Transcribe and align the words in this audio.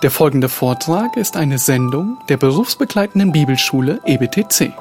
Der 0.00 0.12
folgende 0.12 0.48
Vortrag 0.48 1.16
ist 1.16 1.36
eine 1.36 1.58
Sendung 1.58 2.18
der 2.28 2.36
berufsbegleitenden 2.36 3.32
Bibelschule 3.32 4.00
EBTC. 4.06 4.72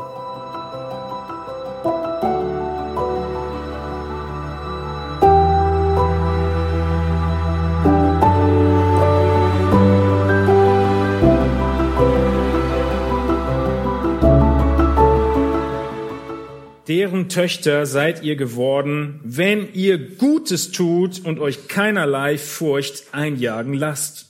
Deren 16.88 17.28
Töchter 17.28 17.88
seid 17.88 18.22
ihr 18.22 18.36
geworden, 18.36 19.20
wenn 19.24 19.74
ihr 19.74 19.98
Gutes 19.98 20.72
tut 20.72 21.26
und 21.26 21.40
euch 21.40 21.68
keinerlei 21.68 22.38
Furcht 22.38 23.06
einjagen 23.14 23.74
lasst. 23.74 24.28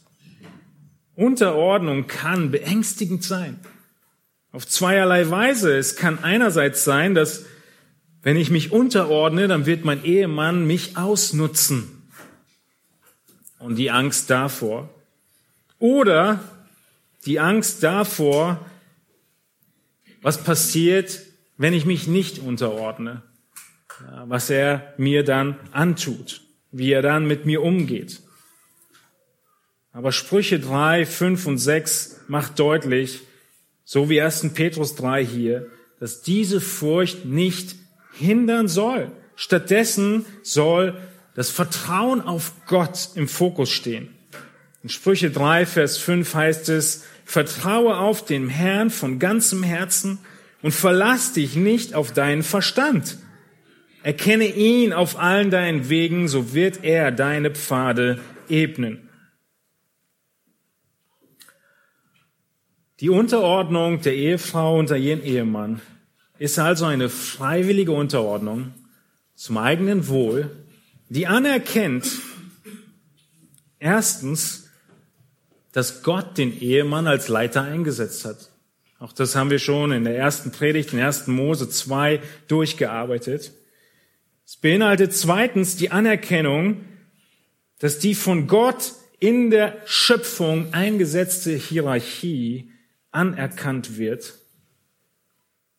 Unterordnung 1.18 2.06
kann 2.06 2.52
beängstigend 2.52 3.24
sein. 3.24 3.60
Auf 4.52 4.68
zweierlei 4.68 5.30
Weise. 5.30 5.76
Es 5.76 5.96
kann 5.96 6.24
einerseits 6.24 6.84
sein, 6.84 7.16
dass 7.16 7.46
wenn 8.22 8.38
ich 8.38 8.52
mich 8.52 8.72
unterordne, 8.72 9.48
dann 9.48 9.66
wird 9.66 9.84
mein 9.84 10.06
Ehemann 10.06 10.68
mich 10.68 10.96
ausnutzen. 10.96 12.08
Und 13.58 13.78
die 13.78 13.90
Angst 13.90 14.30
davor. 14.30 14.90
Oder 15.80 16.40
die 17.26 17.40
Angst 17.40 17.82
davor, 17.82 18.64
was 20.22 20.44
passiert, 20.44 21.22
wenn 21.58 21.74
ich 21.74 21.86
mich 21.86 22.08
nicht 22.08 22.38
unterordne, 22.38 23.24
was 24.26 24.52
er 24.52 24.94
mir 24.98 25.24
dann 25.24 25.58
antut, 25.72 26.42
wie 26.72 26.92
er 26.92 27.02
dann 27.02 27.26
mit 27.26 27.48
mir 27.48 27.64
umgeht. 27.64 28.22
Aber 29.92 30.12
Sprüche 30.12 30.60
3, 30.60 31.06
5 31.06 31.48
und 31.48 31.58
6 31.58 32.22
macht 32.28 32.60
deutlich, 32.60 33.22
so 33.84 34.10
wie 34.10 34.22
1. 34.22 34.54
Petrus 34.54 34.96
3 34.96 35.26
hier, 35.26 35.68
dass 36.00 36.22
diese 36.22 36.62
Furcht 36.62 37.26
nicht 37.26 37.76
hindern 38.14 38.68
soll. 38.68 39.12
Stattdessen 39.36 40.26
soll 40.44 40.98
das 41.36 41.50
Vertrauen 41.50 42.22
auf 42.22 42.54
Gott 42.66 43.10
im 43.16 43.28
Fokus 43.28 43.70
stehen. 43.70 44.10
In 44.84 44.90
Sprüche 44.90 45.30
3, 45.30 45.66
Vers 45.66 45.98
5 45.98 46.34
heißt 46.34 46.70
es, 46.70 47.06
vertraue 47.26 47.98
auf 47.98 48.26
den 48.26 48.50
Herrn 48.50 48.90
von 48.90 49.20
ganzem 49.20 49.64
Herzen 49.64 50.20
und 50.62 50.72
verlass 50.72 51.34
dich 51.34 51.56
nicht 51.56 51.94
auf 51.94 52.14
deinen 52.14 52.44
Verstand. 52.44 53.18
Erkenne 54.04 54.46
ihn 54.46 54.94
auf 54.94 55.20
allen 55.20 55.52
deinen 55.52 55.90
Wegen, 55.90 56.28
so 56.28 56.54
wird 56.54 56.84
er 56.84 57.12
deine 57.12 57.52
Pfade 57.52 58.20
ebnen. 58.50 59.07
Die 63.00 63.10
Unterordnung 63.10 64.02
der 64.02 64.16
Ehefrau 64.16 64.80
unter 64.80 64.98
ihren 64.98 65.24
Ehemann 65.24 65.82
ist 66.40 66.58
also 66.58 66.86
eine 66.86 67.10
freiwillige 67.10 67.92
Unterordnung 67.92 68.74
zum 69.36 69.60
eigenen 69.60 70.08
Wohl, 70.08 70.50
die 71.08 71.28
anerkennt, 71.28 72.08
erstens, 73.78 74.72
dass 75.74 76.02
Gott 76.02 76.40
den 76.40 76.60
Ehemann 76.60 77.06
als 77.06 77.28
Leiter 77.28 77.62
eingesetzt 77.62 78.26
hat. 78.26 78.50
Auch 78.98 79.14
das 79.14 79.36
haben 79.36 79.52
wir 79.52 79.60
schon 79.60 79.92
in 79.92 80.04
der 80.04 80.18
ersten 80.18 80.52
Predigt, 80.52 80.92
in 80.92 81.00
1. 81.00 81.28
Mose 81.28 81.70
2 81.70 82.20
durchgearbeitet. 82.48 83.52
Es 84.44 84.58
beinhaltet 84.58 85.14
zweitens 85.14 85.76
die 85.76 85.92
Anerkennung, 85.92 86.84
dass 87.78 88.00
die 88.00 88.16
von 88.16 88.48
Gott 88.48 88.94
in 89.20 89.52
der 89.52 89.78
Schöpfung 89.86 90.74
eingesetzte 90.74 91.54
Hierarchie 91.54 92.72
anerkannt 93.18 93.98
wird. 93.98 94.36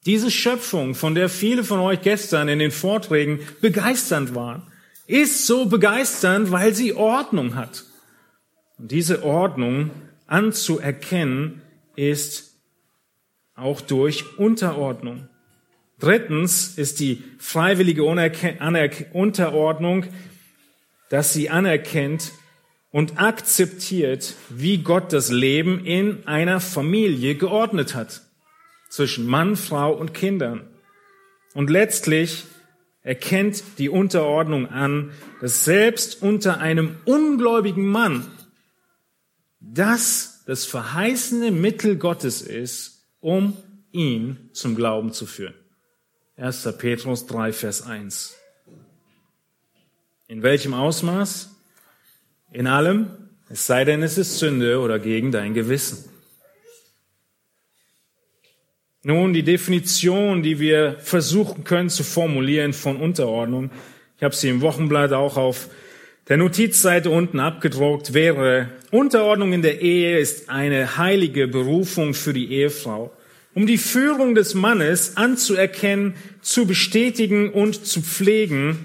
Diese 0.07 0.31
Schöpfung, 0.31 0.95
von 0.95 1.15
der 1.15 1.29
viele 1.29 1.63
von 1.63 1.79
euch 1.79 2.03
gestern 2.03 2.49
in 2.49 2.59
den 2.59 2.73
Vorträgen 2.73 3.41
begeisternd 3.61 4.35
waren, 4.35 4.63
ist 5.07 5.47
so 5.47 5.67
begeisternd, 5.67 6.51
weil 6.51 6.75
sie 6.75 6.95
Ordnung 6.95 7.55
hat. 7.55 7.85
Und 8.79 8.91
diese 8.91 9.23
Ordnung 9.23 9.91
anzuerkennen 10.27 11.63
ist 11.95 12.55
auch 13.55 13.81
durch 13.81 14.39
Unterordnung. 14.39 15.29
Drittens 16.01 16.77
ist 16.77 17.01
die 17.01 17.23
freiwillige 17.39 18.05
Unterordnung, 18.05 20.05
dass 21.11 21.33
sie 21.33 21.51
anerkennt 21.51 22.33
und 22.99 23.21
akzeptiert, 23.21 24.35
wie 24.49 24.79
Gott 24.79 25.13
das 25.13 25.31
Leben 25.31 25.85
in 25.85 26.27
einer 26.27 26.59
Familie 26.59 27.37
geordnet 27.37 27.95
hat. 27.95 28.23
Zwischen 28.89 29.25
Mann, 29.25 29.55
Frau 29.55 29.93
und 29.93 30.15
Kindern. 30.15 30.69
Und 31.55 31.71
letztlich 31.71 32.47
erkennt 33.03 33.63
die 33.79 33.89
Unterordnung 33.89 34.69
an, 34.69 35.13
dass 35.41 35.65
selbst 35.65 36.23
unter 36.23 36.59
einem 36.59 36.97
ungläubigen 37.05 37.87
Mann 37.87 38.27
das 39.61 40.43
das 40.47 40.65
verheißene 40.65 41.53
Mittel 41.53 41.99
Gottes 41.99 42.43
ist, 42.43 43.05
um 43.21 43.57
ihn 43.93 44.51
zum 44.55 44.75
Glauben 44.75 45.13
zu 45.13 45.27
führen. 45.27 45.55
1. 46.37 46.69
Petrus 46.79 47.27
3, 47.27 47.53
Vers 47.53 47.83
1. 47.83 48.35
In 50.27 50.43
welchem 50.43 50.75
Ausmaß? 50.75 51.58
In 52.59 52.67
allem, 52.67 53.07
es 53.49 53.69
sei 53.69 53.85
denn, 53.85 54.03
es 54.03 54.19
ist 54.19 54.41
Sünde 54.41 54.81
oder 54.81 54.99
gegen 54.99 55.31
dein 55.31 55.55
Gewissen. 55.55 56.11
Nun, 59.05 59.33
die 59.33 59.45
Definition, 59.45 60.43
die 60.43 60.59
wir 60.59 60.97
versuchen 60.99 61.63
können 61.63 61.89
zu 61.89 62.03
formulieren 62.03 62.73
von 62.73 62.97
Unterordnung, 62.97 63.71
ich 64.17 64.25
habe 64.25 64.35
sie 64.35 64.49
im 64.49 64.61
Wochenblatt 64.61 65.13
auch 65.13 65.37
auf 65.37 65.69
der 66.29 66.37
Notizseite 66.37 67.11
unten 67.11 67.39
abgedruckt, 67.39 68.13
wäre, 68.13 68.71
Unterordnung 68.91 69.53
in 69.53 69.63
der 69.63 69.81
Ehe 69.81 70.19
ist 70.19 70.51
eine 70.51 70.97
heilige 70.97 71.47
Berufung 71.47 72.13
für 72.13 72.33
die 72.33 72.51
Ehefrau, 72.51 73.13
um 73.55 73.69
die 73.69 73.79
Führung 73.79 74.35
des 74.35 74.55
Mannes 74.55 75.17
anzuerkennen, 75.17 76.15
zu 76.43 76.67
bestätigen 76.67 77.53
und 77.53 77.87
zu 77.87 78.03
pflegen, 78.03 78.85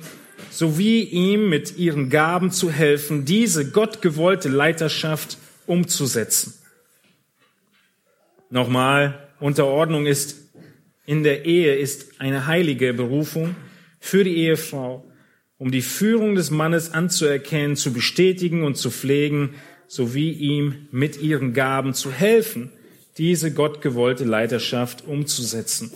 sowie 0.53 1.01
ihm 1.01 1.49
mit 1.49 1.77
ihren 1.77 2.09
Gaben 2.09 2.51
zu 2.51 2.69
helfen, 2.69 3.25
diese 3.25 3.71
gottgewollte 3.71 4.49
Leiterschaft 4.49 5.37
umzusetzen. 5.65 6.53
Nochmal, 8.51 9.29
Unterordnung 9.39 10.05
ist 10.05 10.43
in 11.05 11.23
der 11.23 11.45
Ehe 11.45 11.75
ist 11.75 12.21
eine 12.21 12.45
heilige 12.45 12.93
Berufung 12.93 13.55
für 13.99 14.23
die 14.23 14.37
Ehefrau, 14.37 15.03
um 15.57 15.71
die 15.71 15.81
Führung 15.81 16.35
des 16.35 16.51
Mannes 16.51 16.93
anzuerkennen, 16.93 17.75
zu 17.75 17.91
bestätigen 17.91 18.63
und 18.63 18.75
zu 18.75 18.91
pflegen, 18.91 19.55
sowie 19.87 20.31
ihm 20.31 20.87
mit 20.91 21.19
ihren 21.19 21.53
Gaben 21.53 21.93
zu 21.93 22.11
helfen, 22.11 22.71
diese 23.17 23.53
gottgewollte 23.53 24.23
Leiterschaft 24.23 25.05
umzusetzen. 25.07 25.91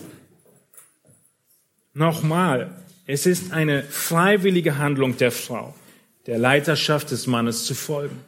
Nochmal, 1.94 2.76
es 3.08 3.24
ist 3.24 3.52
eine 3.52 3.82
freiwillige 3.84 4.76
Handlung 4.76 5.16
der 5.16 5.32
Frau, 5.32 5.74
der 6.26 6.38
Leiterschaft 6.38 7.10
des 7.10 7.26
Mannes 7.26 7.64
zu 7.64 7.74
folgen. 7.74 8.20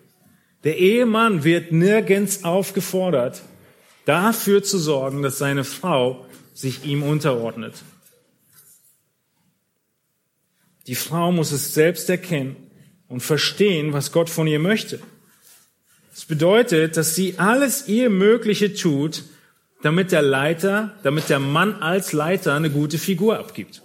Der 0.64 0.78
Ehemann 0.78 1.44
wird 1.44 1.70
nirgends 1.70 2.44
aufgefordert, 2.44 3.42
dafür 4.06 4.62
zu 4.62 4.78
sorgen, 4.78 5.22
dass 5.22 5.36
seine 5.36 5.64
Frau 5.64 6.24
sich 6.54 6.82
ihm 6.86 7.02
unterordnet. 7.02 7.74
Die 10.86 10.94
Frau 10.94 11.30
muss 11.30 11.52
es 11.52 11.74
selbst 11.74 12.08
erkennen 12.08 12.56
und 13.06 13.20
verstehen, 13.20 13.92
was 13.92 14.12
Gott 14.12 14.30
von 14.30 14.46
ihr 14.46 14.60
möchte. 14.60 14.98
Das 16.10 16.24
bedeutet, 16.24 16.96
dass 16.96 17.14
sie 17.14 17.38
alles 17.38 17.86
ihr 17.86 18.08
Mögliche 18.08 18.72
tut, 18.72 19.24
damit 19.82 20.10
der 20.10 20.22
Leiter, 20.22 20.94
damit 21.02 21.28
der 21.28 21.38
Mann 21.38 21.82
als 21.82 22.14
Leiter 22.14 22.54
eine 22.54 22.70
gute 22.70 22.96
Figur 22.96 23.38
abgibt. 23.38 23.82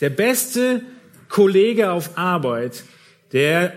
Der 0.00 0.10
beste 0.10 0.82
Kollege 1.28 1.90
auf 1.90 2.16
Arbeit, 2.16 2.84
der 3.32 3.72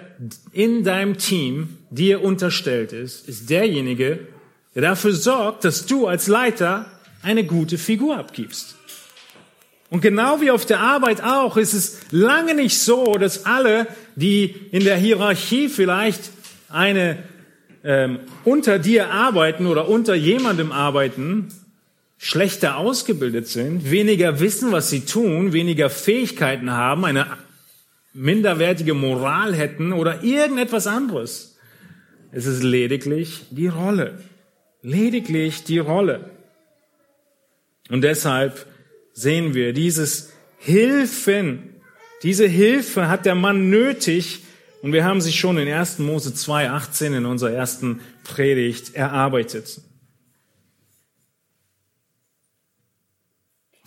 in 0.51 0.83
deinem 0.83 1.17
Team 1.17 1.77
dir 1.89 2.23
unterstellt 2.23 2.93
ist, 2.93 3.27
ist 3.27 3.49
derjenige, 3.49 4.19
der 4.73 4.81
dafür 4.81 5.13
sorgt, 5.13 5.65
dass 5.65 5.85
du 5.85 6.07
als 6.07 6.27
Leiter 6.27 6.85
eine 7.21 7.43
gute 7.43 7.77
Figur 7.77 8.17
abgibst. 8.17 8.75
Und 9.89 10.01
genau 10.01 10.41
wie 10.41 10.49
auf 10.49 10.65
der 10.65 10.79
Arbeit 10.79 11.23
auch, 11.23 11.55
ist 11.55 11.73
es 11.73 11.99
lange 12.09 12.55
nicht 12.55 12.79
so, 12.79 13.13
dass 13.13 13.45
alle, 13.45 13.85
die 14.15 14.55
in 14.71 14.83
der 14.83 14.97
Hierarchie 14.97 15.69
vielleicht 15.69 16.31
eine 16.69 17.19
ähm, 17.83 18.21
unter 18.43 18.79
dir 18.79 19.11
arbeiten 19.11 19.67
oder 19.67 19.87
unter 19.87 20.15
jemandem 20.15 20.71
arbeiten, 20.71 21.49
schlechter 22.23 22.77
ausgebildet 22.77 23.49
sind, 23.49 23.91
weniger 23.91 24.39
wissen, 24.39 24.71
was 24.71 24.89
sie 24.89 25.01
tun, 25.01 25.51
weniger 25.51 25.89
Fähigkeiten 25.89 26.71
haben, 26.71 27.03
eine 27.03 27.27
minderwertige 28.13 28.93
Moral 28.93 29.53
hätten 29.53 29.91
oder 29.91 30.23
irgendetwas 30.23 30.87
anderes. 30.87 31.57
Es 32.31 32.45
ist 32.45 32.63
lediglich 32.63 33.41
die 33.51 33.67
Rolle. 33.67 34.19
Lediglich 34.81 35.65
die 35.65 35.79
Rolle. 35.79 36.31
Und 37.89 38.03
deshalb 38.03 38.67
sehen 39.11 39.53
wir 39.53 39.73
dieses 39.73 40.31
Hilfen. 40.57 41.75
Diese 42.23 42.47
Hilfe 42.47 43.09
hat 43.09 43.25
der 43.25 43.35
Mann 43.35 43.69
nötig. 43.69 44.43
Und 44.81 44.93
wir 44.93 45.03
haben 45.03 45.19
sie 45.19 45.33
schon 45.33 45.57
in 45.57 45.67
1. 45.67 45.99
Mose 45.99 46.29
2.18 46.29 47.17
in 47.17 47.25
unserer 47.25 47.51
ersten 47.51 47.99
Predigt 48.23 48.95
erarbeitet. 48.95 49.81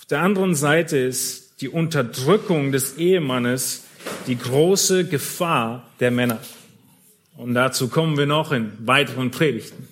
Auf 0.07 0.11
der 0.11 0.23
anderen 0.23 0.55
Seite 0.55 0.99
ist 0.99 1.61
die 1.61 1.69
Unterdrückung 1.69 2.71
des 2.71 2.97
Ehemannes 2.97 3.83
die 4.29 4.39
große 4.39 5.05
Gefahr 5.09 5.91
der 5.99 6.13
Männer. 6.13 6.39
Und 7.37 7.55
dazu 7.55 7.89
kommen 7.89 8.17
wir 8.17 8.27
noch 8.27 8.53
in 8.53 8.71
weiteren 8.87 9.33
Predigten. 9.33 9.89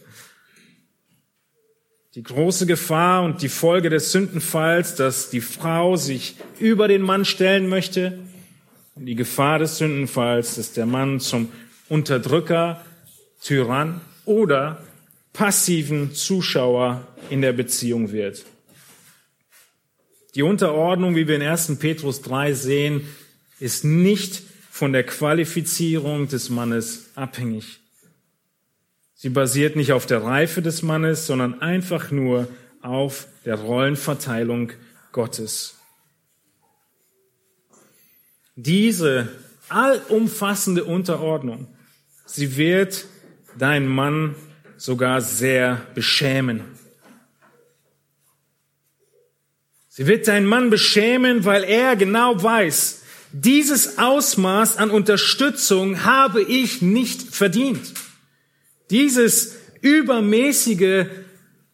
Die 2.14 2.22
große 2.22 2.66
Gefahr 2.66 3.24
und 3.24 3.42
die 3.42 3.48
Folge 3.48 3.90
des 3.90 4.12
Sündenfalls, 4.12 4.94
dass 4.94 5.30
die 5.30 5.40
Frau 5.40 5.96
sich 5.96 6.36
über 6.60 6.86
den 6.86 7.02
Mann 7.02 7.24
stellen 7.24 7.68
möchte. 7.68 8.20
Und 8.94 9.06
die 9.06 9.16
Gefahr 9.16 9.58
des 9.58 9.78
Sündenfalls, 9.78 10.54
dass 10.54 10.72
der 10.74 10.86
Mann 10.86 11.18
zum 11.18 11.48
Unterdrücker, 11.88 12.84
Tyrann 13.42 14.00
oder 14.26 14.80
passiven 15.32 16.14
Zuschauer 16.14 17.04
in 17.30 17.42
der 17.42 17.52
Beziehung 17.52 18.12
wird. 18.12 18.44
Die 20.34 20.42
Unterordnung, 20.42 21.14
wie 21.14 21.28
wir 21.28 21.36
in 21.36 21.42
1. 21.42 21.78
Petrus 21.78 22.20
3 22.22 22.54
sehen, 22.54 23.08
ist 23.60 23.84
nicht 23.84 24.42
von 24.70 24.92
der 24.92 25.04
Qualifizierung 25.04 26.26
des 26.26 26.50
Mannes 26.50 27.10
abhängig. 27.14 27.80
Sie 29.14 29.28
basiert 29.28 29.76
nicht 29.76 29.92
auf 29.92 30.06
der 30.06 30.22
Reife 30.22 30.60
des 30.60 30.82
Mannes, 30.82 31.26
sondern 31.26 31.62
einfach 31.62 32.10
nur 32.10 32.48
auf 32.82 33.28
der 33.44 33.54
Rollenverteilung 33.54 34.72
Gottes. 35.12 35.76
Diese 38.56 39.28
allumfassende 39.68 40.84
Unterordnung, 40.84 41.68
sie 42.26 42.56
wird 42.56 43.06
dein 43.56 43.86
Mann 43.86 44.34
sogar 44.76 45.20
sehr 45.20 45.86
beschämen. 45.94 46.73
Sie 49.96 50.08
wird 50.08 50.26
deinen 50.26 50.46
Mann 50.46 50.70
beschämen, 50.70 51.44
weil 51.44 51.62
er 51.62 51.94
genau 51.94 52.42
weiß, 52.42 53.02
dieses 53.30 53.96
Ausmaß 53.96 54.76
an 54.76 54.90
Unterstützung 54.90 56.02
habe 56.02 56.42
ich 56.42 56.82
nicht 56.82 57.22
verdient. 57.22 57.94
Dieses 58.90 59.56
übermäßige 59.82 61.06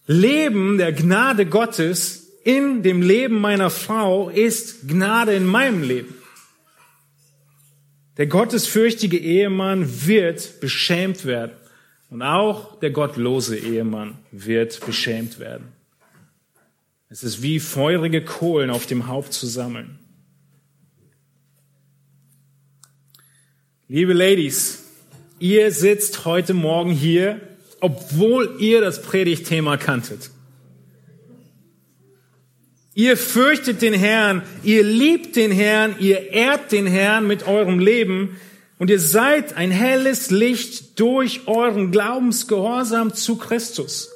Leben 0.07 0.77
der 0.77 0.93
Gnade 0.93 1.47
Gottes 1.47 2.31
in 2.45 2.83
dem 2.83 3.01
Leben 3.01 3.41
meiner 3.41 3.71
Frau 3.71 4.29
ist 4.29 4.87
Gnade 4.87 5.33
in 5.33 5.47
meinem 5.47 5.83
Leben. 5.83 6.15
Der 8.19 8.27
gottesfürchtige 8.27 9.17
Ehemann 9.17 10.07
wird 10.07 10.61
beschämt 10.61 11.25
werden. 11.25 11.53
Und 12.11 12.21
auch 12.21 12.79
der 12.81 12.91
gottlose 12.91 13.57
Ehemann 13.57 14.19
wird 14.31 14.85
beschämt 14.85 15.39
werden. 15.39 15.80
Es 17.13 17.25
ist 17.25 17.43
wie 17.43 17.59
feurige 17.59 18.25
Kohlen 18.25 18.71
auf 18.71 18.87
dem 18.87 19.09
Haupt 19.09 19.33
zu 19.33 19.49
sammeln. 19.49 19.99
Liebe 23.89 24.13
Ladies, 24.13 24.85
ihr 25.41 25.73
sitzt 25.73 26.25
heute 26.25 26.55
Morgen 26.55 26.93
hier, 26.93 27.41
obwohl 27.81 28.55
ihr 28.61 28.81
das 28.81 29.03
Predigtthema 29.03 29.77
kanntet. 29.77 30.31
Ihr 32.95 33.17
fürchtet 33.17 33.83
den 33.83 33.95
Herrn, 33.95 34.43
ihr 34.63 34.85
liebt 34.85 35.35
den 35.35 35.51
Herrn, 35.51 35.97
ihr 35.99 36.31
ehrt 36.31 36.71
den 36.71 36.87
Herrn 36.87 37.27
mit 37.27 37.45
eurem 37.49 37.81
Leben 37.81 38.37
und 38.79 38.89
ihr 38.89 39.01
seid 39.01 39.57
ein 39.57 39.73
helles 39.73 40.31
Licht 40.31 41.01
durch 41.01 41.49
euren 41.49 41.91
Glaubensgehorsam 41.91 43.15
zu 43.15 43.37
Christus. 43.37 44.11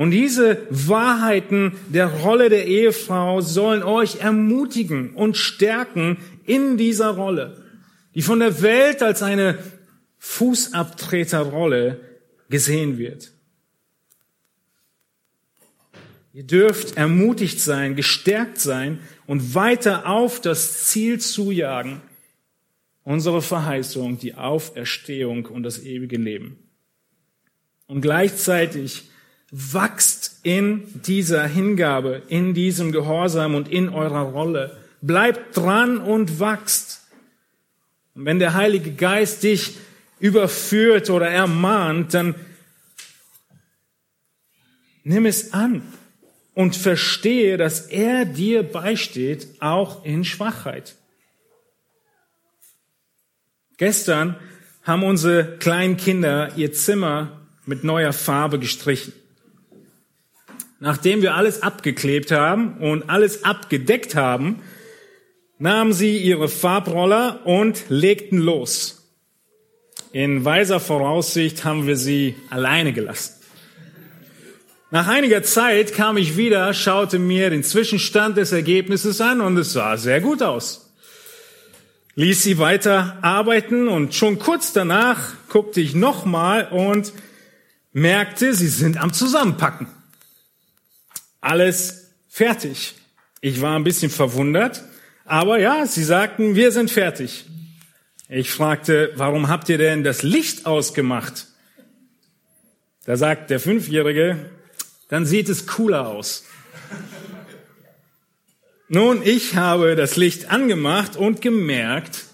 Und 0.00 0.12
diese 0.12 0.66
Wahrheiten 0.70 1.74
der 1.88 2.06
Rolle 2.06 2.48
der 2.48 2.66
Ehefrau 2.66 3.42
sollen 3.42 3.82
euch 3.82 4.20
ermutigen 4.20 5.10
und 5.10 5.36
stärken 5.36 6.16
in 6.46 6.78
dieser 6.78 7.10
Rolle 7.10 7.60
die 8.14 8.22
von 8.22 8.40
der 8.40 8.62
Welt 8.62 9.02
als 9.02 9.22
eine 9.22 9.58
Fußabtreterrolle 10.18 12.00
gesehen 12.48 12.98
wird. 12.98 13.32
Ihr 16.32 16.44
dürft 16.44 16.96
ermutigt 16.96 17.60
sein, 17.60 17.96
gestärkt 17.96 18.60
sein 18.60 19.00
und 19.26 19.54
weiter 19.54 20.06
auf 20.06 20.40
das 20.40 20.84
Ziel 20.84 21.20
zujagen, 21.20 22.00
unsere 23.02 23.42
Verheißung, 23.42 24.18
die 24.18 24.34
Auferstehung 24.34 25.46
und 25.46 25.64
das 25.64 25.82
ewige 25.82 26.16
Leben. 26.16 26.58
Und 27.86 28.00
gleichzeitig 28.02 29.09
wachst 29.50 30.40
in 30.42 31.02
dieser 31.02 31.46
Hingabe, 31.46 32.22
in 32.28 32.54
diesem 32.54 32.92
Gehorsam 32.92 33.54
und 33.54 33.68
in 33.68 33.88
eurer 33.88 34.22
Rolle. 34.22 34.78
Bleibt 35.00 35.56
dran 35.56 35.98
und 35.98 36.40
wachst. 36.40 37.02
Und 38.14 38.24
wenn 38.24 38.38
der 38.38 38.54
Heilige 38.54 38.92
Geist 38.92 39.42
dich 39.42 39.76
überführt 40.18 41.10
oder 41.10 41.28
ermahnt, 41.28 42.14
dann 42.14 42.34
nimm 45.02 45.26
es 45.26 45.52
an 45.52 45.82
und 46.54 46.76
verstehe, 46.76 47.56
dass 47.56 47.86
er 47.86 48.24
dir 48.24 48.62
beisteht, 48.62 49.48
auch 49.60 50.04
in 50.04 50.24
Schwachheit. 50.24 50.94
Gestern 53.78 54.36
haben 54.82 55.02
unsere 55.02 55.56
kleinen 55.56 55.96
Kinder 55.96 56.52
ihr 56.56 56.72
Zimmer 56.72 57.40
mit 57.64 57.82
neuer 57.82 58.12
Farbe 58.12 58.58
gestrichen. 58.58 59.14
Nachdem 60.80 61.20
wir 61.20 61.34
alles 61.34 61.62
abgeklebt 61.62 62.32
haben 62.32 62.78
und 62.78 63.10
alles 63.10 63.44
abgedeckt 63.44 64.14
haben, 64.14 64.62
nahmen 65.58 65.92
sie 65.92 66.16
ihre 66.16 66.48
Farbroller 66.48 67.40
und 67.44 67.84
legten 67.90 68.38
los. 68.38 69.12
In 70.12 70.44
weiser 70.44 70.80
Voraussicht 70.80 71.64
haben 71.64 71.86
wir 71.86 71.96
sie 71.96 72.34
alleine 72.48 72.94
gelassen. 72.94 73.34
Nach 74.90 75.06
einiger 75.06 75.42
Zeit 75.42 75.94
kam 75.94 76.16
ich 76.16 76.38
wieder, 76.38 76.72
schaute 76.72 77.18
mir 77.18 77.50
den 77.50 77.62
Zwischenstand 77.62 78.38
des 78.38 78.50
Ergebnisses 78.50 79.20
an 79.20 79.42
und 79.42 79.56
es 79.58 79.74
sah 79.74 79.98
sehr 79.98 80.22
gut 80.22 80.42
aus. 80.42 80.92
Ließ 82.16 82.42
sie 82.42 82.58
weiter 82.58 83.18
arbeiten 83.20 83.86
und 83.86 84.14
schon 84.14 84.38
kurz 84.38 84.72
danach 84.72 85.34
guckte 85.48 85.80
ich 85.80 85.94
nochmal 85.94 86.68
und 86.70 87.12
merkte, 87.92 88.54
sie 88.54 88.68
sind 88.68 89.00
am 89.00 89.12
Zusammenpacken. 89.12 89.99
Alles 91.40 92.12
fertig. 92.28 92.94
Ich 93.40 93.60
war 93.60 93.78
ein 93.78 93.84
bisschen 93.84 94.10
verwundert, 94.10 94.84
aber 95.24 95.58
ja, 95.58 95.86
sie 95.86 96.04
sagten, 96.04 96.54
wir 96.54 96.72
sind 96.72 96.90
fertig. 96.90 97.46
Ich 98.28 98.50
fragte, 98.50 99.12
warum 99.16 99.48
habt 99.48 99.68
ihr 99.68 99.78
denn 99.78 100.04
das 100.04 100.22
Licht 100.22 100.66
ausgemacht? 100.66 101.46
Da 103.04 103.16
sagt 103.16 103.50
der 103.50 103.58
Fünfjährige, 103.58 104.50
dann 105.08 105.26
sieht 105.26 105.48
es 105.48 105.66
cooler 105.66 106.06
aus. 106.06 106.44
Nun, 108.88 109.22
ich 109.24 109.56
habe 109.56 109.96
das 109.96 110.16
Licht 110.16 110.50
angemacht 110.50 111.16
und 111.16 111.40
gemerkt, 111.40 112.24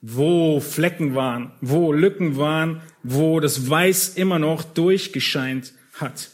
wo 0.00 0.60
Flecken 0.60 1.14
waren, 1.14 1.52
wo 1.60 1.92
Lücken 1.92 2.36
waren, 2.36 2.82
wo 3.02 3.40
das 3.40 3.68
Weiß 3.68 4.10
immer 4.10 4.38
noch 4.38 4.64
durchgescheint 4.64 5.72
hat. 5.94 6.30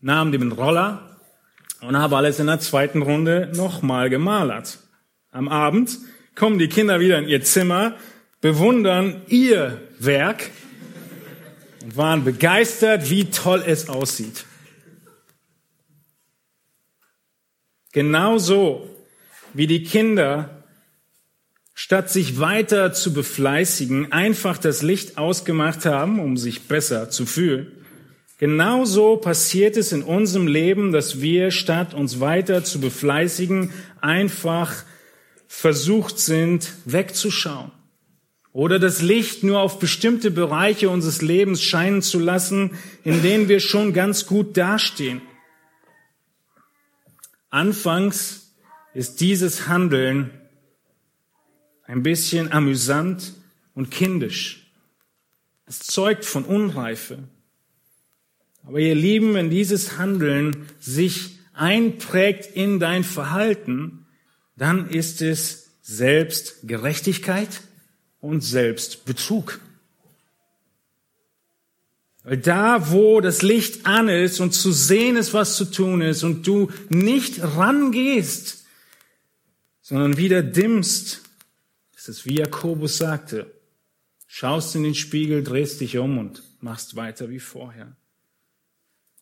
Nahm 0.00 0.32
den 0.32 0.52
Roller, 0.52 1.08
und 1.80 1.96
habe 1.96 2.16
alles 2.16 2.38
in 2.38 2.46
der 2.46 2.60
zweiten 2.60 3.02
Runde 3.02 3.50
nochmal 3.54 4.10
gemalert. 4.10 4.78
Am 5.30 5.48
Abend 5.48 5.98
kommen 6.34 6.58
die 6.58 6.68
Kinder 6.68 7.00
wieder 7.00 7.18
in 7.18 7.28
ihr 7.28 7.42
Zimmer, 7.42 7.96
bewundern 8.40 9.22
ihr 9.28 9.80
Werk 9.98 10.50
und 11.82 11.96
waren 11.96 12.24
begeistert, 12.24 13.10
wie 13.10 13.26
toll 13.26 13.62
es 13.66 13.88
aussieht. 13.88 14.44
Genauso 17.92 18.88
wie 19.54 19.66
die 19.66 19.82
Kinder, 19.82 20.62
statt 21.74 22.10
sich 22.10 22.38
weiter 22.38 22.92
zu 22.92 23.12
befleißigen, 23.12 24.12
einfach 24.12 24.58
das 24.58 24.82
Licht 24.82 25.16
ausgemacht 25.16 25.86
haben, 25.86 26.20
um 26.20 26.36
sich 26.36 26.68
besser 26.68 27.10
zu 27.10 27.24
fühlen, 27.24 27.72
Genauso 28.38 29.16
passiert 29.16 29.76
es 29.76 29.92
in 29.92 30.02
unserem 30.02 30.46
Leben, 30.46 30.92
dass 30.92 31.20
wir 31.20 31.50
statt 31.50 31.92
uns 31.92 32.20
weiter 32.20 32.64
zu 32.64 32.80
befleißigen, 32.80 33.72
einfach 34.00 34.84
versucht 35.48 36.18
sind, 36.18 36.72
wegzuschauen 36.84 37.72
oder 38.52 38.78
das 38.78 39.02
Licht 39.02 39.44
nur 39.44 39.60
auf 39.60 39.78
bestimmte 39.78 40.30
Bereiche 40.30 40.90
unseres 40.90 41.22
Lebens 41.22 41.62
scheinen 41.62 42.02
zu 42.02 42.18
lassen, 42.18 42.72
in 43.04 43.22
denen 43.22 43.48
wir 43.48 43.60
schon 43.60 43.92
ganz 43.92 44.26
gut 44.26 44.56
dastehen. 44.56 45.22
Anfangs 47.50 48.52
ist 48.94 49.20
dieses 49.20 49.68
Handeln 49.68 50.30
ein 51.84 52.02
bisschen 52.02 52.50
amüsant 52.50 53.34
und 53.74 53.90
kindisch. 53.90 54.72
Es 55.66 55.78
zeugt 55.78 56.24
von 56.24 56.44
Unreife. 56.44 57.18
Aber 58.68 58.80
ihr 58.80 58.94
Lieben, 58.94 59.32
wenn 59.32 59.48
dieses 59.48 59.96
Handeln 59.96 60.66
sich 60.78 61.38
einprägt 61.54 62.54
in 62.54 62.78
dein 62.78 63.02
Verhalten, 63.02 64.04
dann 64.58 64.90
ist 64.90 65.22
es 65.22 65.70
Selbstgerechtigkeit 65.80 67.62
und 68.20 68.42
Selbstbetrug. 68.42 69.58
Weil 72.24 72.36
da, 72.36 72.90
wo 72.90 73.22
das 73.22 73.40
Licht 73.40 73.86
an 73.86 74.10
ist 74.10 74.38
und 74.38 74.52
zu 74.52 74.70
sehen 74.70 75.16
ist, 75.16 75.32
was 75.32 75.56
zu 75.56 75.64
tun 75.64 76.02
ist 76.02 76.22
und 76.22 76.46
du 76.46 76.70
nicht 76.90 77.40
rangehst, 77.42 78.66
sondern 79.80 80.18
wieder 80.18 80.42
dimmst, 80.42 81.22
ist 81.96 82.10
es 82.10 82.26
wie 82.26 82.36
Jakobus 82.36 82.98
sagte, 82.98 83.50
schaust 84.26 84.76
in 84.76 84.82
den 84.82 84.94
Spiegel, 84.94 85.42
drehst 85.42 85.80
dich 85.80 85.96
um 85.96 86.18
und 86.18 86.42
machst 86.60 86.96
weiter 86.96 87.30
wie 87.30 87.40
vorher. 87.40 87.96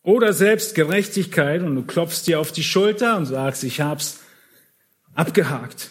Oder 0.07 0.31
Selbstgerechtigkeit 0.31 1.61
und 1.61 1.75
du 1.75 1.83
klopfst 1.83 2.27
dir 2.27 2.39
auf 2.39 2.53
die 2.53 2.63
Schulter 2.63 3.17
und 3.17 3.25
sagst, 3.25 3.65
ich 3.65 3.81
hab's 3.81 4.21
abgehakt. 5.13 5.89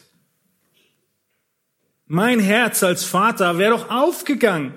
Mein 2.06 2.40
Herz 2.40 2.82
als 2.82 3.04
Vater 3.04 3.58
wäre 3.58 3.72
doch 3.72 3.90
aufgegangen, 3.90 4.72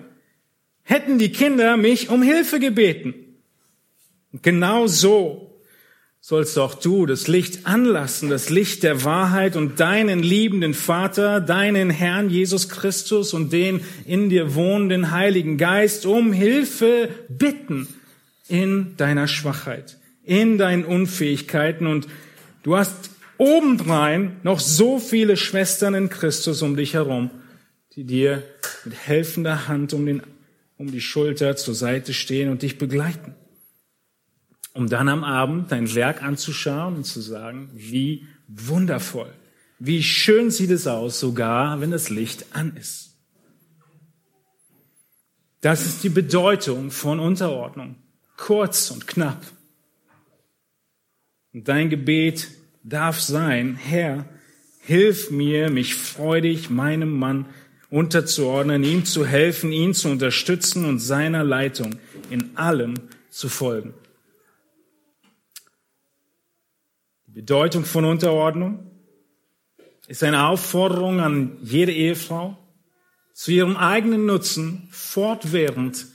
hätten 0.82 1.20
die 1.20 1.32
Kinder 1.32 1.78
mich 1.78 2.10
um 2.10 2.22
Hilfe 2.22 2.60
gebeten. 2.60 3.14
Und 4.34 4.44
genau 4.44 4.88
so 4.88 5.62
sollst 6.20 6.60
auch 6.60 6.74
du 6.74 7.06
das 7.06 7.30
Licht 7.30 7.66
anlassen, 7.66 8.30
das 8.30 8.50
Licht 8.50 8.84
der 8.84 9.06
Wahrheit 9.06 9.56
und 9.56 9.80
deinen 9.80 10.22
liebenden 10.22 10.74
Vater, 10.74 11.40
deinen 11.40 11.92
Herrn 11.92 12.30
Jesus 12.30 12.68
Christus 12.68 13.34
und 13.34 13.54
den 13.54 13.80
in 14.06 14.30
dir 14.30 14.54
wohnenden 14.54 15.12
Heiligen 15.12 15.58
Geist 15.58 16.06
um 16.06 16.34
Hilfe 16.34 17.08
bitten 17.30 17.88
in 18.50 18.98
deiner 18.98 19.28
Schwachheit, 19.28 19.98
in 20.24 20.58
deinen 20.58 20.84
Unfähigkeiten 20.84 21.88
und 21.88 22.08
du 22.64 22.76
hast 22.76 23.12
obendrein 23.38 24.38
noch 24.44 24.60
so 24.60 25.00
viele 25.00 25.38
Schwestern 25.38 25.94
in 25.94 26.10
Christus 26.10 26.62
um 26.62 26.76
dich 26.76 26.96
herum, 26.96 27.30
die 27.96 28.04
dir 28.04 28.44
mit 28.84 28.96
helfender 28.96 29.68
Hand 29.68 29.94
um, 29.94 30.06
den, 30.06 30.24
um 30.78 30.92
die 30.92 31.02
Schulter 31.02 31.56
zur 31.56 31.74
Seite 31.74 32.14
stehen 32.14 32.50
und 32.50 32.62
dich 32.62 32.78
begleiten. 32.78 33.36
Um 34.74 34.90
dann 34.90 35.10
am 35.10 35.24
Abend 35.24 35.72
dein 35.72 35.94
Werk 35.96 36.22
anzuschauen 36.22 36.96
und 36.96 37.06
zu 37.06 37.22
sagen, 37.22 37.70
wie 37.74 38.28
wundervoll, 38.48 39.32
wie 39.80 40.04
schön 40.04 40.52
sieht 40.52 40.72
es 40.72 40.88
aus, 40.88 41.20
sogar 41.20 41.82
wenn 41.82 41.92
das 41.92 42.10
Licht 42.10 42.48
an 42.54 42.76
ist. 42.76 43.16
Das 45.62 45.86
ist 45.86 46.04
die 46.04 46.10
Bedeutung 46.10 46.92
von 46.92 47.20
Unterordnung 47.20 47.96
kurz 48.40 48.90
und 48.90 49.06
knapp. 49.06 49.46
Und 51.54 51.68
dein 51.68 51.90
Gebet 51.90 52.48
darf 52.84 53.20
sein, 53.20 53.76
Herr, 53.76 54.26
hilf 54.80 55.30
mir, 55.30 55.70
mich 55.70 55.96
freudig 55.96 56.70
meinem 56.70 57.12
Mann 57.12 57.48
unterzuordnen, 57.90 58.84
ihm 58.84 59.06
zu 59.06 59.26
helfen, 59.26 59.72
ihn 59.72 59.94
zu 59.94 60.10
unterstützen 60.10 60.86
und 60.86 61.00
seiner 61.00 61.44
Leitung 61.44 62.00
in 62.30 62.56
allem 62.56 62.96
zu 63.30 63.50
folgen. 63.50 63.94
Die 67.28 67.32
Bedeutung 67.32 67.84
von 67.84 68.06
Unterordnung 68.06 68.90
ist 70.08 70.24
eine 70.24 70.48
Aufforderung 70.48 71.20
an 71.20 71.58
jede 71.62 71.92
Ehefrau, 71.92 72.58
zu 73.34 73.52
ihrem 73.52 73.78
eigenen 73.78 74.26
Nutzen 74.26 74.88
fortwährend 74.92 76.08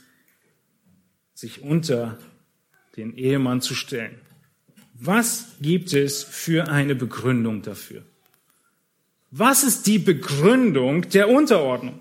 sich 1.45 1.61
unter 1.61 2.17
den 2.97 3.15
Ehemann 3.15 3.61
zu 3.61 3.75
stellen. 3.75 4.19
Was 4.95 5.49
gibt 5.61 5.93
es 5.93 6.23
für 6.23 6.69
eine 6.69 6.95
Begründung 6.95 7.61
dafür? 7.61 8.01
Was 9.29 9.63
ist 9.63 9.85
die 9.85 9.99
Begründung 9.99 11.07
der 11.09 11.29
Unterordnung? 11.29 11.99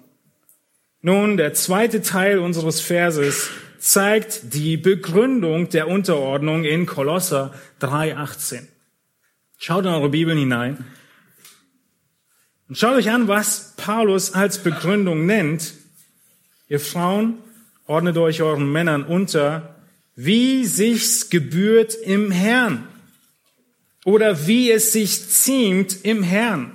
Nun, 1.02 1.36
der 1.36 1.52
zweite 1.52 2.00
Teil 2.00 2.38
unseres 2.38 2.80
Verses 2.80 3.50
zeigt 3.78 4.54
die 4.54 4.78
Begründung 4.78 5.68
der 5.68 5.88
Unterordnung 5.88 6.64
in 6.64 6.86
Kolosser 6.86 7.52
3,18. 7.82 8.62
Schaut 9.58 9.84
in 9.84 9.90
eure 9.90 10.08
Bibeln 10.08 10.38
hinein 10.38 10.86
und 12.68 12.78
schaut 12.78 12.94
euch 12.94 13.10
an, 13.10 13.28
was 13.28 13.74
Paulus 13.76 14.32
als 14.32 14.62
Begründung 14.62 15.26
nennt. 15.26 15.74
Ihr 16.68 16.80
Frauen, 16.80 17.38
ordnet 17.86 18.16
euch 18.16 18.42
euren 18.42 18.70
Männern 18.70 19.04
unter, 19.04 19.76
wie 20.16 20.64
sich's 20.64 21.30
gebührt 21.30 21.94
im 21.94 22.30
Herrn 22.30 22.86
oder 24.04 24.46
wie 24.46 24.70
es 24.70 24.92
sich 24.92 25.28
ziemt 25.28 26.04
im 26.04 26.22
Herrn. 26.22 26.72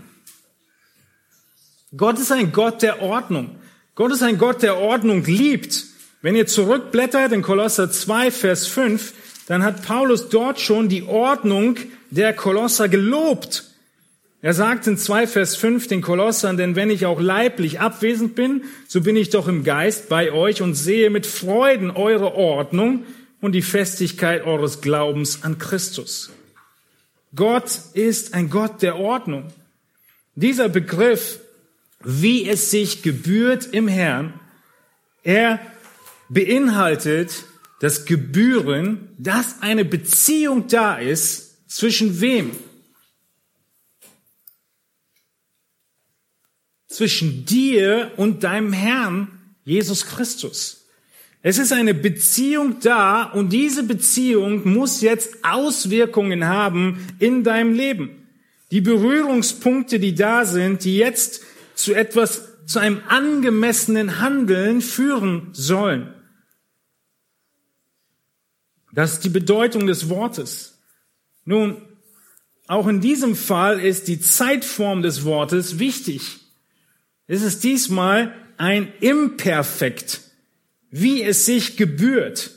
Gott 1.96 2.20
ist 2.20 2.32
ein 2.32 2.52
Gott 2.52 2.82
der 2.82 3.02
Ordnung. 3.02 3.56
Gott 3.96 4.12
ist 4.12 4.24
ein 4.24 4.38
Gott, 4.38 4.62
der 4.62 4.78
Ordnung 4.78 5.24
liebt. 5.26 5.86
Wenn 6.22 6.36
ihr 6.36 6.48
zurückblättert 6.48 7.32
in 7.32 7.42
Kolosser 7.42 7.92
2, 7.92 8.32
Vers 8.32 8.68
5, 8.68 9.14
dann 9.48 9.64
hat 9.64 9.86
Paulus 9.86 10.30
dort 10.30 10.60
schon 10.60 10.90
die 10.90 11.04
Ordnung 11.04 11.78
der 12.10 12.34
Kolosser 12.34 12.88
gelobt. 12.88 13.69
Er 14.42 14.54
sagt 14.54 14.88
in 14.88 14.98
2 14.98 15.28
Vers 15.28 15.58
5 15.58 15.88
den 15.88 16.02
Kolossern, 16.02 16.56
denn 16.56 16.78
wenn 16.78 16.90
ich 16.90 17.06
auch 17.06 17.20
leiblich 17.20 17.82
abwesend 17.82 18.36
bin, 18.36 18.64
so 18.88 19.02
bin 19.02 19.18
ich 19.18 19.30
doch 19.32 19.50
im 19.50 19.66
Geist 19.66 20.08
bei 20.08 20.32
euch 20.32 20.62
und 20.62 20.76
sehe 20.76 21.10
mit 21.10 21.26
Freuden 21.26 21.92
eure 21.92 22.36
Ordnung 22.36 23.06
und 23.42 23.52
die 23.52 23.62
Festigkeit 23.62 24.46
eures 24.46 24.80
Glaubens 24.80 25.44
an 25.44 25.58
Christus. 25.58 26.32
Gott 27.36 27.70
ist 27.94 28.34
ein 28.34 28.50
Gott 28.50 28.82
der 28.82 28.98
Ordnung. 28.98 29.52
Dieser 30.36 30.70
Begriff, 30.70 31.40
wie 32.02 32.48
es 32.48 32.72
sich 32.72 33.02
gebührt 33.02 33.68
im 33.74 33.90
Herrn, 33.90 34.34
er 35.22 35.60
beinhaltet 36.30 37.44
das 37.82 38.06
Gebühren, 38.06 39.10
dass 39.18 39.62
eine 39.62 39.84
Beziehung 39.84 40.68
da 40.70 40.96
ist 40.96 41.70
zwischen 41.70 42.22
wem? 42.22 42.52
Zwischen 46.90 47.46
dir 47.46 48.12
und 48.18 48.44
deinem 48.44 48.74
Herrn 48.74 49.28
Jesus 49.64 50.06
Christus. 50.06 50.88
Es 51.42 51.58
ist 51.58 51.72
eine 51.72 51.94
Beziehung 51.94 52.82
da 52.82 53.24
und 53.24 53.54
diese 53.54 53.84
Beziehung 53.84 54.68
muss 54.68 55.00
jetzt 55.00 55.46
Auswirkungen 55.46 56.46
haben 56.46 57.08
in 57.20 57.44
deinem 57.44 57.74
Leben. 57.74 58.28
Die 58.72 58.82
Berührungspunkte, 58.82 60.00
die 60.00 60.16
da 60.16 60.46
sind, 60.46 60.84
die 60.84 60.98
jetzt 60.98 61.44
zu 61.76 61.94
etwas, 61.94 62.66
zu 62.66 62.80
einem 62.80 63.02
angemessenen 63.08 64.20
Handeln 64.20 64.82
führen 64.82 65.50
sollen. 65.54 66.14
Das 68.92 69.14
ist 69.14 69.24
die 69.24 69.30
Bedeutung 69.30 69.88
des 69.88 70.10
Wortes. 70.10 70.80
Nun, 71.46 71.78
auch 72.68 72.88
in 72.88 73.02
diesem 73.02 73.36
Fall 73.36 73.80
ist 73.80 74.08
die 74.08 74.20
Zeitform 74.20 75.02
des 75.02 75.24
Wortes 75.24 75.80
wichtig. 75.80 76.39
Es 77.30 77.44
ist 77.44 77.64
diesmal 77.64 78.34
ein 78.58 78.92
Imperfekt, 79.02 80.22
wie 80.90 81.22
es 81.22 81.46
sich 81.46 81.78
gebührt. 81.78 82.50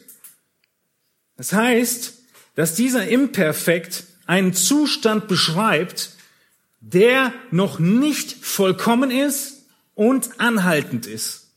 Das 1.36 1.52
heißt, 1.52 2.14
dass 2.54 2.74
dieser 2.74 3.06
Imperfekt 3.06 4.04
einen 4.24 4.54
Zustand 4.54 5.28
beschreibt, 5.28 6.16
der 6.80 7.34
noch 7.50 7.80
nicht 7.80 8.32
vollkommen 8.32 9.10
ist 9.10 9.66
und 9.94 10.40
anhaltend 10.40 11.06
ist. 11.06 11.50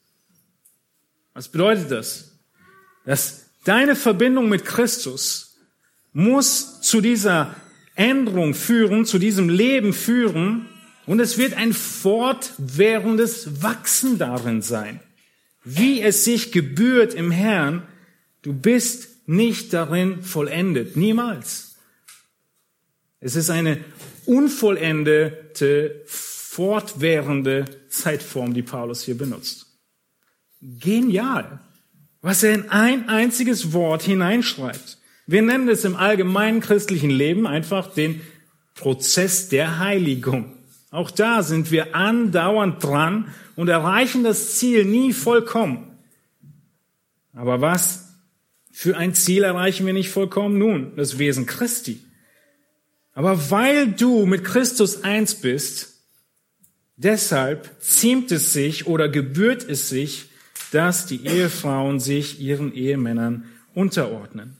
Was 1.34 1.48
bedeutet 1.48 1.92
das? 1.92 2.34
Dass 3.06 3.46
deine 3.64 3.96
Verbindung 3.96 4.50
mit 4.50 4.66
Christus 4.66 5.56
muss 6.12 6.82
zu 6.82 7.00
dieser 7.00 7.56
Änderung 7.96 8.54
führen, 8.54 9.06
zu 9.06 9.20
diesem 9.20 9.48
Leben 9.48 9.94
führen, 9.94 10.68
und 11.06 11.20
es 11.20 11.38
wird 11.38 11.54
ein 11.54 11.74
fortwährendes 11.74 13.62
Wachsen 13.62 14.18
darin 14.18 14.62
sein. 14.62 15.00
Wie 15.64 16.02
es 16.02 16.24
sich 16.24 16.52
gebührt 16.52 17.14
im 17.14 17.32
Herrn, 17.32 17.84
du 18.42 18.54
bist 18.54 19.28
nicht 19.28 19.74
darin 19.74 20.24
vollendet. 20.24 20.96
Niemals. 20.96 21.76
Es 23.20 23.36
ist 23.36 23.50
eine 23.50 23.84
unvollendete 24.26 26.04
fortwährende 26.06 27.66
Zeitform, 27.90 28.54
die 28.54 28.62
Paulus 28.62 29.02
hier 29.04 29.18
benutzt. 29.18 29.66
Genial, 30.62 31.60
was 32.22 32.44
er 32.44 32.54
in 32.54 32.70
ein 32.70 33.10
einziges 33.10 33.74
Wort 33.74 34.04
hineinschreibt. 34.04 35.00
Wir 35.28 35.42
nennen 35.42 35.68
es 35.70 35.86
im 35.86 35.96
allgemeinen 35.96 36.60
christlichen 36.60 37.10
Leben 37.10 37.48
einfach 37.48 37.94
den 37.94 38.22
Prozess 38.76 39.50
der 39.50 39.80
Heiligung. 39.80 40.55
Auch 40.96 41.12
da 41.12 41.44
sind 41.44 41.72
wir 41.72 41.94
andauernd 41.94 42.82
dran 42.82 43.34
und 43.58 43.68
erreichen 43.68 44.24
das 44.24 44.58
Ziel 44.58 44.86
nie 44.86 45.12
vollkommen. 45.12 45.92
Aber 47.34 47.60
was 47.60 48.14
für 48.72 48.96
ein 48.96 49.14
Ziel 49.14 49.44
erreichen 49.44 49.86
wir 49.86 49.92
nicht 49.92 50.10
vollkommen? 50.10 50.58
Nun, 50.58 50.96
das 50.96 51.20
Wesen 51.20 51.46
Christi. 51.46 52.02
Aber 53.14 53.52
weil 53.52 53.92
du 53.92 54.26
mit 54.26 54.46
Christus 54.46 55.04
eins 55.04 55.36
bist, 55.36 56.02
deshalb 56.96 57.76
ziemt 57.82 58.32
es 58.32 58.54
sich 58.54 58.88
oder 58.88 59.10
gebührt 59.10 59.68
es 59.68 59.90
sich, 59.90 60.30
dass 60.72 61.08
die 61.08 61.26
Ehefrauen 61.26 62.00
sich 62.00 62.40
ihren 62.40 62.74
Ehemännern 62.74 63.44
unterordnen. 63.74 64.56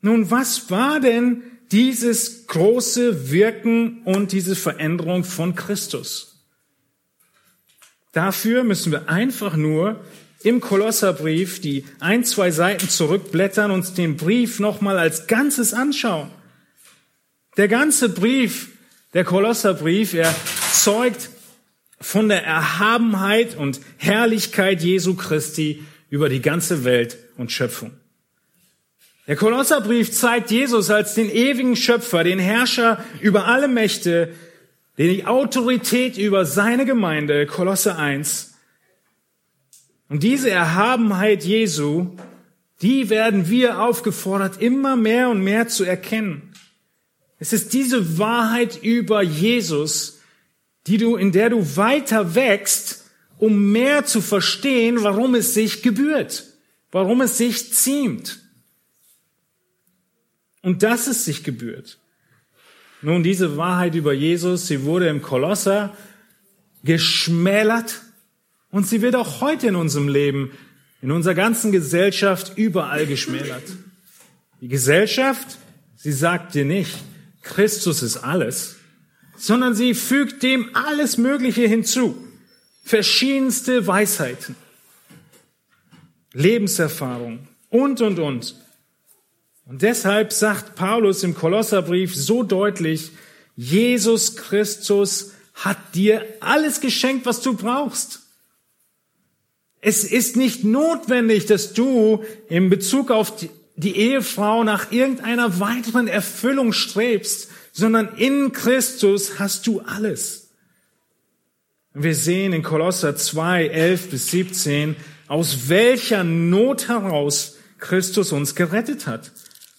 Nun, 0.00 0.32
was 0.32 0.72
war 0.72 0.98
denn 0.98 1.42
dieses 1.72 2.46
große 2.46 3.30
Wirken 3.30 4.02
und 4.04 4.32
diese 4.32 4.56
Veränderung 4.56 5.24
von 5.24 5.54
Christus? 5.54 6.44
Dafür 8.12 8.64
müssen 8.64 8.92
wir 8.92 9.08
einfach 9.08 9.56
nur 9.56 10.04
im 10.42 10.60
Kolosserbrief 10.60 11.60
die 11.60 11.84
ein, 12.00 12.24
zwei 12.24 12.50
Seiten 12.50 12.88
zurückblättern 12.88 13.70
und 13.70 13.98
den 13.98 14.16
Brief 14.16 14.60
nochmal 14.60 14.98
als 14.98 15.26
Ganzes 15.26 15.74
anschauen. 15.74 16.30
Der 17.56 17.68
ganze 17.68 18.08
Brief, 18.08 18.68
der 19.14 19.24
Kolosserbrief, 19.24 20.14
er 20.14 20.34
zeugt 20.72 21.30
von 22.00 22.28
der 22.28 22.44
Erhabenheit 22.44 23.56
und 23.56 23.80
Herrlichkeit 23.96 24.82
Jesu 24.82 25.14
Christi 25.14 25.84
über 26.08 26.28
die 26.28 26.40
ganze 26.40 26.84
Welt 26.84 27.18
und 27.36 27.50
Schöpfung. 27.50 27.92
Der 29.28 29.36
Kolosserbrief 29.36 30.10
zeigt 30.10 30.50
Jesus 30.50 30.88
als 30.88 31.14
den 31.14 31.30
ewigen 31.30 31.76
Schöpfer, 31.76 32.24
den 32.24 32.38
Herrscher 32.38 33.04
über 33.20 33.44
alle 33.44 33.68
Mächte, 33.68 34.34
den 34.96 35.10
die 35.10 35.26
Autorität 35.26 36.16
über 36.16 36.46
seine 36.46 36.86
Gemeinde, 36.86 37.44
Kolosse 37.44 37.96
1. 37.96 38.54
Und 40.08 40.22
diese 40.22 40.48
Erhabenheit 40.48 41.44
Jesu, 41.44 42.16
die 42.80 43.10
werden 43.10 43.50
wir 43.50 43.82
aufgefordert, 43.82 44.62
immer 44.62 44.96
mehr 44.96 45.28
und 45.28 45.42
mehr 45.42 45.68
zu 45.68 45.84
erkennen. 45.84 46.54
Es 47.38 47.52
ist 47.52 47.74
diese 47.74 48.18
Wahrheit 48.18 48.82
über 48.82 49.20
Jesus, 49.20 50.20
die 50.86 50.96
du, 50.96 51.16
in 51.16 51.32
der 51.32 51.50
du 51.50 51.76
weiter 51.76 52.34
wächst, 52.34 53.04
um 53.36 53.72
mehr 53.72 54.06
zu 54.06 54.22
verstehen, 54.22 55.02
warum 55.02 55.34
es 55.34 55.52
sich 55.52 55.82
gebührt, 55.82 56.44
warum 56.90 57.20
es 57.20 57.36
sich 57.36 57.74
ziemt. 57.74 58.47
Und 60.68 60.82
dass 60.82 61.06
es 61.06 61.24
sich 61.24 61.44
gebührt. 61.44 61.96
Nun, 63.00 63.22
diese 63.22 63.56
Wahrheit 63.56 63.94
über 63.94 64.12
Jesus, 64.12 64.66
sie 64.66 64.82
wurde 64.82 65.08
im 65.08 65.22
Kolosser 65.22 65.96
geschmälert 66.84 68.02
und 68.70 68.86
sie 68.86 69.00
wird 69.00 69.16
auch 69.16 69.40
heute 69.40 69.68
in 69.68 69.76
unserem 69.76 70.08
Leben, 70.08 70.50
in 71.00 71.10
unserer 71.10 71.32
ganzen 71.32 71.72
Gesellschaft 71.72 72.58
überall 72.58 73.06
geschmälert. 73.06 73.62
Die 74.60 74.68
Gesellschaft, 74.68 75.56
sie 75.96 76.12
sagt 76.12 76.54
dir 76.54 76.66
nicht, 76.66 76.98
Christus 77.40 78.02
ist 78.02 78.18
alles, 78.18 78.76
sondern 79.38 79.74
sie 79.74 79.94
fügt 79.94 80.42
dem 80.42 80.76
alles 80.76 81.16
Mögliche 81.16 81.66
hinzu. 81.66 82.14
Verschiedenste 82.84 83.86
Weisheiten, 83.86 84.54
Lebenserfahrung 86.34 87.48
und, 87.70 88.02
und, 88.02 88.18
und. 88.18 88.67
Und 89.68 89.82
deshalb 89.82 90.32
sagt 90.32 90.76
Paulus 90.76 91.22
im 91.22 91.34
Kolosserbrief 91.34 92.16
so 92.16 92.42
deutlich, 92.42 93.10
Jesus 93.54 94.34
Christus 94.34 95.32
hat 95.52 95.76
dir 95.94 96.24
alles 96.40 96.80
geschenkt, 96.80 97.26
was 97.26 97.42
du 97.42 97.52
brauchst. 97.52 98.20
Es 99.82 100.04
ist 100.04 100.36
nicht 100.36 100.64
notwendig, 100.64 101.44
dass 101.44 101.74
du 101.74 102.24
in 102.48 102.70
Bezug 102.70 103.10
auf 103.10 103.34
die 103.76 103.96
Ehefrau 103.96 104.64
nach 104.64 104.90
irgendeiner 104.90 105.60
weiteren 105.60 106.08
Erfüllung 106.08 106.72
strebst, 106.72 107.50
sondern 107.70 108.16
in 108.16 108.52
Christus 108.52 109.38
hast 109.38 109.66
du 109.66 109.80
alles. 109.80 110.48
Wir 111.92 112.14
sehen 112.14 112.54
in 112.54 112.62
Kolosser 112.62 113.16
2, 113.16 113.66
11 113.66 114.10
bis 114.10 114.30
17, 114.30 114.96
aus 115.26 115.68
welcher 115.68 116.24
Not 116.24 116.88
heraus 116.88 117.58
Christus 117.78 118.32
uns 118.32 118.54
gerettet 118.54 119.06
hat. 119.06 119.30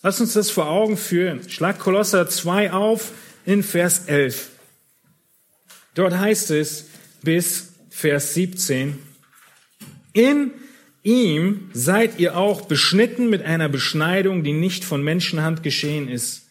Lass 0.02 0.22
uns 0.22 0.34
das 0.34 0.50
vor 0.50 0.68
Augen 0.68 0.96
führen. 0.96 1.50
Schlag 1.50 1.78
Kolosser 1.80 2.28
2 2.30 2.72
auf 2.72 3.12
in 3.46 3.64
Vers 3.64 4.06
11. 4.06 4.50
Dort 5.94 6.18
heißt 6.18 6.52
es 6.52 6.86
bis 7.22 7.74
Vers 7.90 8.34
17, 8.34 8.98
in 10.14 10.52
ihm 11.04 11.70
seid 11.74 12.20
ihr 12.20 12.38
auch 12.38 12.62
beschnitten 12.62 13.30
mit 13.30 13.44
einer 13.44 13.68
Beschneidung, 13.68 14.44
die 14.44 14.54
nicht 14.54 14.86
von 14.86 15.04
Menschenhand 15.04 15.64
geschehen 15.64 16.08
ist, 16.08 16.48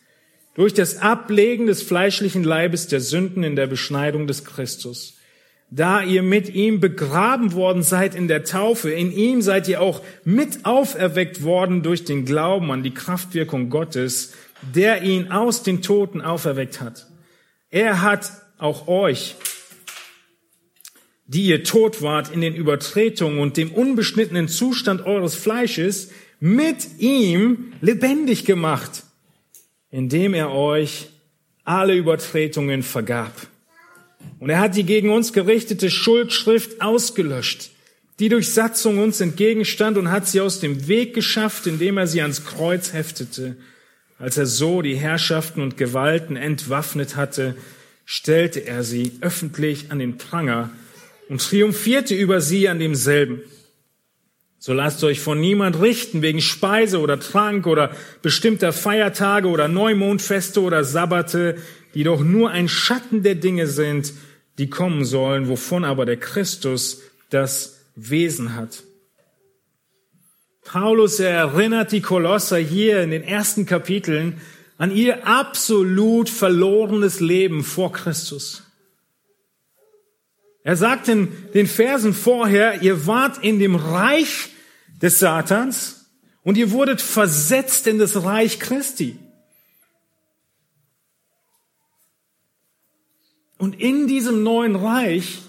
durch 0.54 0.74
das 0.74 0.98
Ablegen 0.98 1.66
des 1.66 1.82
fleischlichen 1.82 2.44
Leibes 2.44 2.88
der 2.88 3.00
Sünden 3.00 3.44
in 3.44 3.56
der 3.56 3.66
Beschneidung 3.66 4.26
des 4.26 4.44
Christus. 4.44 5.17
Da 5.70 6.02
ihr 6.02 6.22
mit 6.22 6.54
ihm 6.54 6.80
begraben 6.80 7.52
worden 7.52 7.82
seid 7.82 8.14
in 8.14 8.26
der 8.26 8.44
Taufe, 8.44 8.90
in 8.90 9.12
ihm 9.12 9.42
seid 9.42 9.68
ihr 9.68 9.82
auch 9.82 10.02
mit 10.24 10.64
auferweckt 10.64 11.42
worden 11.42 11.82
durch 11.82 12.04
den 12.04 12.24
Glauben 12.24 12.70
an 12.70 12.82
die 12.82 12.94
Kraftwirkung 12.94 13.68
Gottes, 13.68 14.32
der 14.74 15.02
ihn 15.02 15.30
aus 15.30 15.62
den 15.62 15.82
Toten 15.82 16.22
auferweckt 16.22 16.80
hat. 16.80 17.06
Er 17.70 18.00
hat 18.00 18.32
auch 18.56 18.88
euch 18.88 19.36
die 21.28 21.44
ihr 21.44 21.62
tot 21.62 22.00
wart 22.00 22.32
in 22.32 22.40
den 22.40 22.54
Übertretungen 22.56 23.38
und 23.38 23.58
dem 23.58 23.70
unbeschnittenen 23.70 24.48
Zustand 24.48 25.04
eures 25.04 25.34
Fleisches, 25.34 26.10
mit 26.40 26.98
ihm 26.98 27.72
lebendig 27.80 28.44
gemacht, 28.44 29.02
indem 29.90 30.34
er 30.34 30.52
euch 30.52 31.10
alle 31.64 31.94
Übertretungen 31.94 32.82
vergab. 32.82 33.32
Und 34.38 34.50
er 34.50 34.60
hat 34.60 34.76
die 34.76 34.84
gegen 34.84 35.10
uns 35.10 35.32
gerichtete 35.32 35.90
Schuldschrift 35.90 36.80
ausgelöscht, 36.80 37.70
die 38.18 38.28
durch 38.28 38.52
Satzung 38.52 38.98
uns 38.98 39.20
entgegenstand 39.20 39.96
und 39.96 40.10
hat 40.10 40.26
sie 40.26 40.40
aus 40.40 40.60
dem 40.60 40.88
Weg 40.88 41.14
geschafft, 41.14 41.66
indem 41.66 41.98
er 41.98 42.06
sie 42.06 42.22
ans 42.22 42.44
Kreuz 42.44 42.92
heftete. 42.92 43.56
Als 44.18 44.36
er 44.36 44.46
so 44.46 44.82
die 44.82 44.96
Herrschaften 44.96 45.62
und 45.62 45.76
Gewalten 45.76 46.36
entwaffnet 46.36 47.16
hatte, 47.16 47.56
stellte 48.04 48.66
er 48.66 48.82
sie 48.82 49.12
öffentlich 49.20 49.90
an 49.90 49.98
den 49.98 50.18
Pranger 50.18 50.70
und 51.28 51.42
triumphierte 51.42 52.14
über 52.14 52.40
sie 52.40 52.68
an 52.68 52.78
demselben. 52.78 53.42
So 54.60 54.72
lasst 54.72 55.04
euch 55.04 55.20
von 55.20 55.40
niemand 55.40 55.80
richten 55.80 56.20
wegen 56.20 56.40
Speise 56.40 56.98
oder 56.98 57.20
Trank 57.20 57.66
oder 57.66 57.92
bestimmter 58.22 58.72
Feiertage 58.72 59.46
oder 59.46 59.68
Neumondfeste 59.68 60.60
oder 60.60 60.82
Sabbate, 60.82 61.58
die 61.94 62.04
doch 62.04 62.22
nur 62.22 62.50
ein 62.50 62.68
Schatten 62.68 63.22
der 63.22 63.34
Dinge 63.34 63.66
sind, 63.66 64.12
die 64.58 64.68
kommen 64.68 65.04
sollen, 65.04 65.48
wovon 65.48 65.84
aber 65.84 66.06
der 66.06 66.18
Christus 66.18 67.02
das 67.30 67.80
Wesen 67.94 68.54
hat. 68.54 68.82
Paulus 70.64 71.18
erinnert 71.18 71.92
die 71.92 72.02
Kolosser 72.02 72.58
hier 72.58 73.02
in 73.02 73.10
den 73.10 73.22
ersten 73.22 73.64
Kapiteln 73.64 74.40
an 74.76 74.94
ihr 74.94 75.26
absolut 75.26 76.28
verlorenes 76.28 77.20
Leben 77.20 77.64
vor 77.64 77.92
Christus. 77.92 78.62
Er 80.62 80.76
sagt 80.76 81.08
in 81.08 81.28
den 81.54 81.66
Versen 81.66 82.12
vorher, 82.12 82.82
ihr 82.82 83.06
wart 83.06 83.42
in 83.42 83.58
dem 83.58 83.74
Reich 83.74 84.50
des 85.00 85.18
Satans 85.18 86.10
und 86.42 86.58
ihr 86.58 86.70
wurdet 86.70 87.00
versetzt 87.00 87.86
in 87.86 87.98
das 87.98 88.22
Reich 88.22 88.60
Christi. 88.60 89.18
Und 93.58 93.80
in 93.80 94.06
diesem 94.06 94.42
neuen 94.42 94.76
Reich 94.76 95.42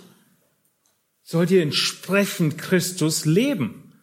sollt 1.23 1.51
ihr 1.51 1.61
entsprechend 1.61 2.57
Christus 2.57 3.25
leben 3.25 3.93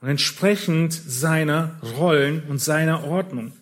und 0.00 0.08
entsprechend 0.08 0.92
seiner 0.92 1.80
Rollen 1.96 2.42
und 2.48 2.58
seiner 2.58 3.04
Ordnung. 3.04 3.52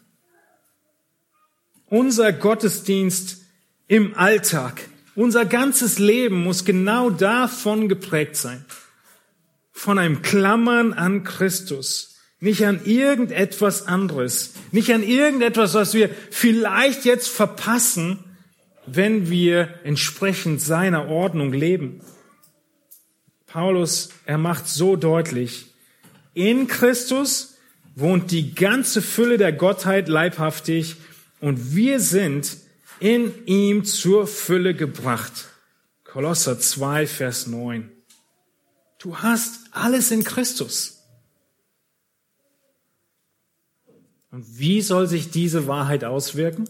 Unser 1.87 2.33
Gottesdienst 2.33 3.43
im 3.87 4.15
Alltag 4.17 4.89
unser 5.19 5.45
ganzes 5.47 5.99
Leben 5.99 6.45
muss 6.45 6.65
genau 6.65 7.11
davon 7.11 7.89
geprägt 7.89 8.37
sein. 8.37 8.65
Von 9.73 9.99
einem 9.99 10.23
Klammern 10.23 10.93
an 10.93 11.25
Christus. 11.25 12.21
Nicht 12.39 12.65
an 12.65 12.85
irgendetwas 12.85 13.89
anderes. 13.89 14.53
Nicht 14.71 14.93
an 14.93 15.03
irgendetwas, 15.03 15.75
was 15.75 15.93
wir 15.93 16.09
vielleicht 16.31 17.05
jetzt 17.05 17.27
verpassen 17.27 18.21
wenn 18.95 19.31
wir 19.31 19.75
entsprechend 19.85 20.61
seiner 20.61 21.09
Ordnung 21.09 21.53
leben. 21.53 22.01
Paulus, 23.47 24.11
er 24.27 24.39
macht 24.39 24.69
so 24.69 24.97
deutlich, 24.97 25.67
in 26.35 26.69
Christus 26.69 27.57
wohnt 27.95 28.31
die 28.31 28.55
ganze 28.55 29.03
Fülle 29.03 29.39
der 29.39 29.53
Gottheit 29.53 30.09
leibhaftig 30.09 30.97
und 31.41 31.75
wir 31.75 31.99
sind 32.01 32.59
in 33.01 33.47
ihm 33.47 33.85
zur 33.85 34.27
Fülle 34.27 34.75
gebracht. 34.75 35.49
Kolosser 36.05 36.59
2, 36.59 37.07
Vers 37.07 37.47
9. 37.47 37.91
Du 38.99 39.19
hast 39.19 39.61
alles 39.73 40.11
in 40.11 40.25
Christus. 40.25 40.99
Und 44.31 44.59
wie 44.59 44.83
soll 44.83 45.07
sich 45.07 45.31
diese 45.31 45.67
Wahrheit 45.67 46.05
auswirken? 46.05 46.69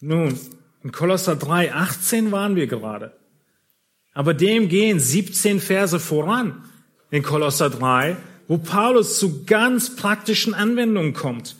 Nun, 0.00 0.38
in 0.82 0.92
Kolosser 0.92 1.36
3, 1.36 1.72
18 1.72 2.32
waren 2.32 2.56
wir 2.56 2.66
gerade. 2.66 3.12
Aber 4.12 4.34
dem 4.34 4.68
gehen 4.68 4.98
17 4.98 5.60
Verse 5.60 5.98
voran 6.00 6.64
in 7.10 7.22
Kolosser 7.22 7.70
3, 7.70 8.16
wo 8.46 8.58
Paulus 8.58 9.18
zu 9.18 9.44
ganz 9.44 9.96
praktischen 9.96 10.54
Anwendungen 10.54 11.14
kommt. 11.14 11.56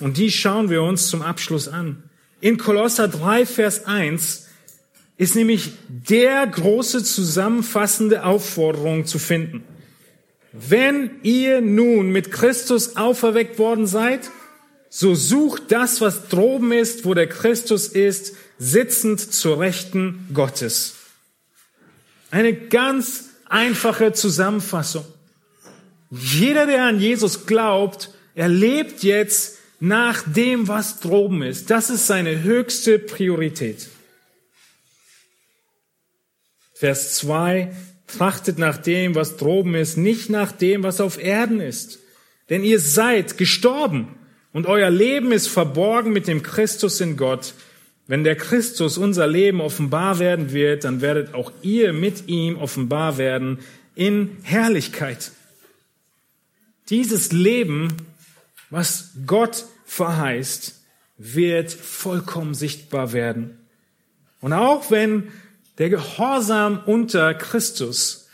Und 0.00 0.16
die 0.16 0.30
schauen 0.30 0.70
wir 0.70 0.82
uns 0.82 1.08
zum 1.08 1.22
Abschluss 1.22 1.68
an. 1.68 2.04
In 2.40 2.56
Kolosser 2.56 3.08
3, 3.08 3.46
Vers 3.46 3.86
1 3.86 4.46
ist 5.16 5.34
nämlich 5.34 5.72
der 5.88 6.46
große 6.46 7.02
zusammenfassende 7.02 8.24
Aufforderung 8.24 9.04
zu 9.04 9.18
finden. 9.18 9.64
Wenn 10.52 11.10
ihr 11.24 11.60
nun 11.60 12.10
mit 12.10 12.30
Christus 12.30 12.96
auferweckt 12.96 13.58
worden 13.58 13.86
seid, 13.86 14.30
so 14.88 15.14
sucht 15.14 15.64
das, 15.70 16.00
was 16.00 16.28
droben 16.28 16.72
ist, 16.72 17.04
wo 17.04 17.14
der 17.14 17.28
Christus 17.28 17.88
ist, 17.88 18.36
sitzend 18.58 19.20
zur 19.20 19.60
Rechten 19.60 20.28
Gottes. 20.34 20.96
Eine 22.30 22.52
ganz 22.52 23.30
einfache 23.48 24.12
Zusammenfassung. 24.12 25.04
Jeder, 26.10 26.66
der 26.66 26.84
an 26.84 27.00
Jesus 27.00 27.46
glaubt, 27.46 28.10
erlebt 28.34 29.02
jetzt 29.02 29.58
nach 29.80 30.22
dem, 30.26 30.68
was 30.68 31.00
droben 31.00 31.42
ist. 31.42 31.70
Das 31.70 31.90
ist 31.90 32.06
seine 32.06 32.42
höchste 32.42 32.98
Priorität. 32.98 33.88
Vers 36.74 37.16
2, 37.16 37.74
trachtet 38.06 38.58
nach 38.58 38.78
dem, 38.78 39.14
was 39.14 39.36
droben 39.36 39.74
ist, 39.74 39.96
nicht 39.96 40.30
nach 40.30 40.52
dem, 40.52 40.82
was 40.82 41.00
auf 41.00 41.22
Erden 41.22 41.60
ist. 41.60 41.98
Denn 42.48 42.64
ihr 42.64 42.80
seid 42.80 43.36
gestorben 43.36 44.16
und 44.52 44.66
euer 44.66 44.90
Leben 44.90 45.32
ist 45.32 45.48
verborgen 45.48 46.12
mit 46.12 46.26
dem 46.26 46.42
Christus 46.42 47.00
in 47.00 47.16
Gott. 47.16 47.54
Wenn 48.08 48.24
der 48.24 48.36
Christus 48.36 48.96
unser 48.96 49.26
Leben 49.26 49.60
offenbar 49.60 50.18
werden 50.18 50.52
wird, 50.52 50.84
dann 50.84 51.02
werdet 51.02 51.34
auch 51.34 51.52
ihr 51.60 51.92
mit 51.92 52.26
ihm 52.26 52.56
offenbar 52.56 53.18
werden 53.18 53.58
in 53.94 54.38
Herrlichkeit. 54.42 55.30
Dieses 56.88 57.32
Leben, 57.32 57.88
was 58.70 59.10
Gott 59.26 59.66
verheißt, 59.84 60.80
wird 61.18 61.70
vollkommen 61.70 62.54
sichtbar 62.54 63.12
werden. 63.12 63.58
Und 64.40 64.54
auch 64.54 64.90
wenn 64.90 65.30
der 65.76 65.90
Gehorsam 65.90 66.80
unter 66.86 67.34
Christus 67.34 68.28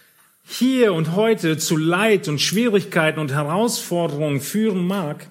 hier 0.45 0.93
und 0.93 1.17
heute 1.17 1.59
zu 1.59 1.77
Leid 1.77 2.29
und 2.29 2.41
Schwierigkeiten 2.41 3.19
und 3.19 3.33
Herausforderungen 3.33 4.41
führen 4.41 4.87
mag, 4.87 5.27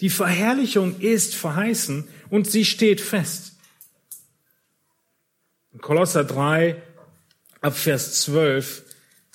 die 0.00 0.08
Verherrlichung 0.08 0.98
ist 1.00 1.34
verheißen 1.34 2.08
und 2.30 2.50
sie 2.50 2.64
steht 2.64 3.02
fest. 3.02 3.51
In 5.72 5.80
Kolosser 5.80 6.24
3 6.24 6.76
ab 7.62 7.74
Vers 7.74 8.20
12 8.22 8.82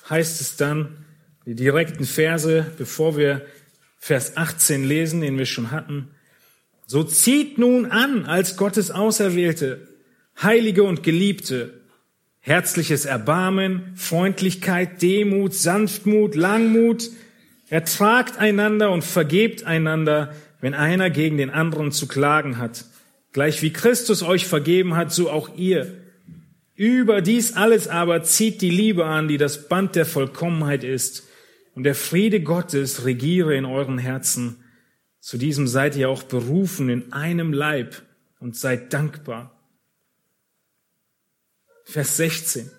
heißt 0.07 0.39
es 0.39 0.55
dann, 0.55 1.05
die 1.47 1.55
direkten 1.55 2.05
Verse, 2.05 2.71
bevor 2.77 3.17
wir 3.17 3.45
Vers 3.97 4.37
18 4.37 4.83
lesen, 4.83 5.21
den 5.21 5.39
wir 5.39 5.47
schon 5.47 5.71
hatten, 5.71 6.09
so 6.85 7.03
zieht 7.03 7.57
nun 7.57 7.87
an 7.87 8.25
als 8.25 8.55
Gottes 8.55 8.91
Auserwählte, 8.91 9.87
Heilige 10.41 10.83
und 10.83 11.01
Geliebte, 11.01 11.81
herzliches 12.39 13.05
Erbarmen, 13.05 13.93
Freundlichkeit, 13.95 15.01
Demut, 15.01 15.55
Sanftmut, 15.55 16.35
Langmut, 16.35 17.09
ertragt 17.67 18.37
einander 18.37 18.91
und 18.91 19.03
vergebt 19.03 19.63
einander, 19.63 20.35
wenn 20.61 20.75
einer 20.75 21.09
gegen 21.09 21.37
den 21.37 21.49
anderen 21.49 21.91
zu 21.91 22.07
klagen 22.07 22.59
hat. 22.59 22.85
Gleich 23.33 23.63
wie 23.63 23.73
Christus 23.73 24.21
euch 24.21 24.45
vergeben 24.45 24.95
hat, 24.95 25.11
so 25.11 25.31
auch 25.31 25.55
ihr. 25.57 26.06
Über 26.77 27.21
dies 27.21 27.53
alles 27.53 27.87
aber 27.87 28.21
zieht 28.21 28.61
die 28.61 28.69
Liebe 28.69 29.05
an, 29.05 29.27
die 29.27 29.39
das 29.39 29.67
Band 29.67 29.95
der 29.95 30.05
Vollkommenheit 30.05 30.83
ist. 30.83 31.27
Und 31.73 31.83
der 31.83 31.95
Friede 31.95 32.39
Gottes 32.39 33.03
regiere 33.03 33.55
in 33.55 33.65
euren 33.65 33.97
Herzen. 33.97 34.63
Zu 35.19 35.39
diesem 35.39 35.67
seid 35.67 35.95
ihr 35.95 36.07
auch 36.07 36.21
berufen 36.21 36.89
in 36.89 37.11
einem 37.13 37.51
Leib 37.51 38.03
und 38.39 38.55
seid 38.55 38.93
dankbar. 38.93 39.59
Vers 41.83 42.17
16. 42.17 42.69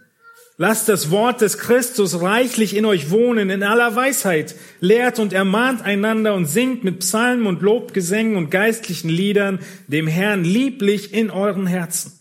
Lasst 0.58 0.88
das 0.88 1.10
Wort 1.10 1.40
des 1.40 1.58
Christus 1.58 2.20
reichlich 2.20 2.76
in 2.76 2.84
euch 2.84 3.10
wohnen, 3.10 3.50
in 3.50 3.64
aller 3.64 3.96
Weisheit. 3.96 4.54
Lehrt 4.78 5.18
und 5.18 5.32
ermahnt 5.32 5.82
einander 5.82 6.34
und 6.34 6.46
singt 6.46 6.84
mit 6.84 7.00
Psalmen 7.00 7.46
und 7.46 7.62
Lobgesängen 7.62 8.36
und 8.36 8.50
geistlichen 8.50 9.08
Liedern 9.08 9.58
dem 9.88 10.06
Herrn 10.06 10.44
lieblich 10.44 11.12
in 11.12 11.30
euren 11.30 11.66
Herzen. 11.66 12.17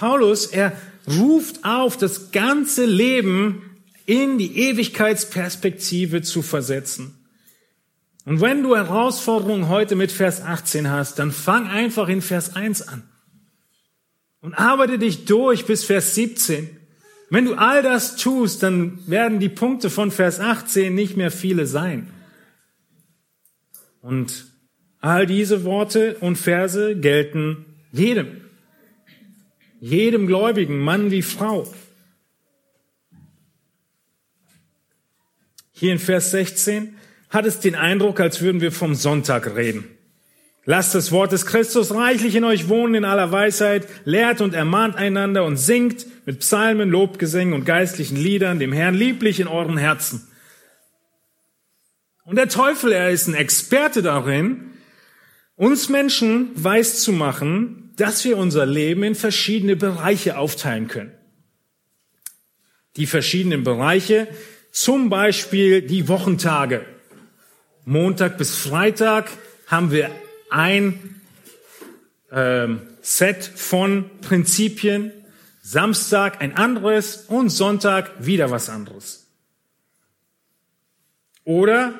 Paulus, 0.00 0.46
er 0.46 0.72
ruft 1.06 1.62
auf, 1.62 1.98
das 1.98 2.32
ganze 2.32 2.86
Leben 2.86 3.82
in 4.06 4.38
die 4.38 4.56
Ewigkeitsperspektive 4.56 6.22
zu 6.22 6.40
versetzen. 6.40 7.18
Und 8.24 8.40
wenn 8.40 8.62
du 8.62 8.74
Herausforderungen 8.74 9.68
heute 9.68 9.96
mit 9.96 10.10
Vers 10.10 10.40
18 10.40 10.88
hast, 10.88 11.18
dann 11.18 11.32
fang 11.32 11.68
einfach 11.68 12.08
in 12.08 12.22
Vers 12.22 12.56
1 12.56 12.88
an 12.88 13.02
und 14.40 14.54
arbeite 14.54 14.98
dich 14.98 15.26
durch 15.26 15.66
bis 15.66 15.84
Vers 15.84 16.14
17. 16.14 16.70
Wenn 17.28 17.44
du 17.44 17.56
all 17.56 17.82
das 17.82 18.16
tust, 18.16 18.62
dann 18.62 19.06
werden 19.06 19.38
die 19.38 19.50
Punkte 19.50 19.90
von 19.90 20.10
Vers 20.10 20.40
18 20.40 20.94
nicht 20.94 21.18
mehr 21.18 21.30
viele 21.30 21.66
sein. 21.66 22.08
Und 24.00 24.46
all 25.02 25.26
diese 25.26 25.62
Worte 25.64 26.16
und 26.20 26.36
Verse 26.36 26.96
gelten 26.96 27.66
jedem. 27.92 28.39
Jedem 29.80 30.26
Gläubigen, 30.26 30.78
Mann 30.78 31.10
wie 31.10 31.22
Frau. 31.22 31.66
Hier 35.72 35.92
in 35.92 35.98
Vers 35.98 36.30
16 36.32 36.94
hat 37.30 37.46
es 37.46 37.60
den 37.60 37.74
Eindruck, 37.74 38.20
als 38.20 38.42
würden 38.42 38.60
wir 38.60 38.72
vom 38.72 38.94
Sonntag 38.94 39.56
reden. 39.56 39.84
Lasst 40.66 40.94
das 40.94 41.10
Wort 41.10 41.32
des 41.32 41.46
Christus 41.46 41.94
reichlich 41.94 42.34
in 42.34 42.44
euch 42.44 42.68
wohnen 42.68 42.94
in 42.94 43.04
aller 43.06 43.32
Weisheit, 43.32 43.88
lehrt 44.04 44.42
und 44.42 44.52
ermahnt 44.52 44.96
einander 44.96 45.44
und 45.44 45.56
singt 45.56 46.06
mit 46.26 46.40
Psalmen, 46.40 46.90
Lobgesängen 46.90 47.54
und 47.54 47.64
geistlichen 47.64 48.16
Liedern 48.16 48.58
dem 48.58 48.72
Herrn 48.72 48.94
lieblich 48.94 49.40
in 49.40 49.48
euren 49.48 49.78
Herzen. 49.78 50.28
Und 52.24 52.36
der 52.36 52.48
Teufel, 52.48 52.92
er 52.92 53.10
ist 53.10 53.26
ein 53.26 53.34
Experte 53.34 54.02
darin, 54.02 54.72
uns 55.56 55.88
Menschen 55.88 56.50
weiß 56.54 57.00
zu 57.00 57.12
machen, 57.12 57.89
dass 58.00 58.24
wir 58.24 58.38
unser 58.38 58.64
Leben 58.64 59.02
in 59.02 59.14
verschiedene 59.14 59.76
Bereiche 59.76 60.38
aufteilen 60.38 60.88
können. 60.88 61.12
Die 62.96 63.06
verschiedenen 63.06 63.62
Bereiche, 63.62 64.26
zum 64.72 65.10
Beispiel 65.10 65.82
die 65.82 66.08
Wochentage. 66.08 66.86
Montag 67.84 68.38
bis 68.38 68.56
Freitag 68.56 69.30
haben 69.66 69.90
wir 69.90 70.10
ein 70.48 71.20
ähm, 72.32 72.80
Set 73.02 73.44
von 73.44 74.10
Prinzipien, 74.22 75.12
Samstag 75.62 76.40
ein 76.40 76.56
anderes 76.56 77.26
und 77.28 77.50
Sonntag 77.50 78.12
wieder 78.24 78.50
was 78.50 78.68
anderes. 78.68 79.26
Oder 81.44 81.98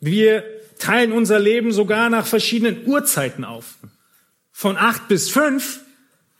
wir 0.00 0.44
teilen 0.78 1.12
unser 1.12 1.38
Leben 1.40 1.72
sogar 1.72 2.08
nach 2.08 2.26
verschiedenen 2.26 2.86
Uhrzeiten 2.86 3.44
auf. 3.44 3.78
Von 4.56 4.76
acht 4.76 5.08
bis 5.08 5.30
fünf 5.30 5.80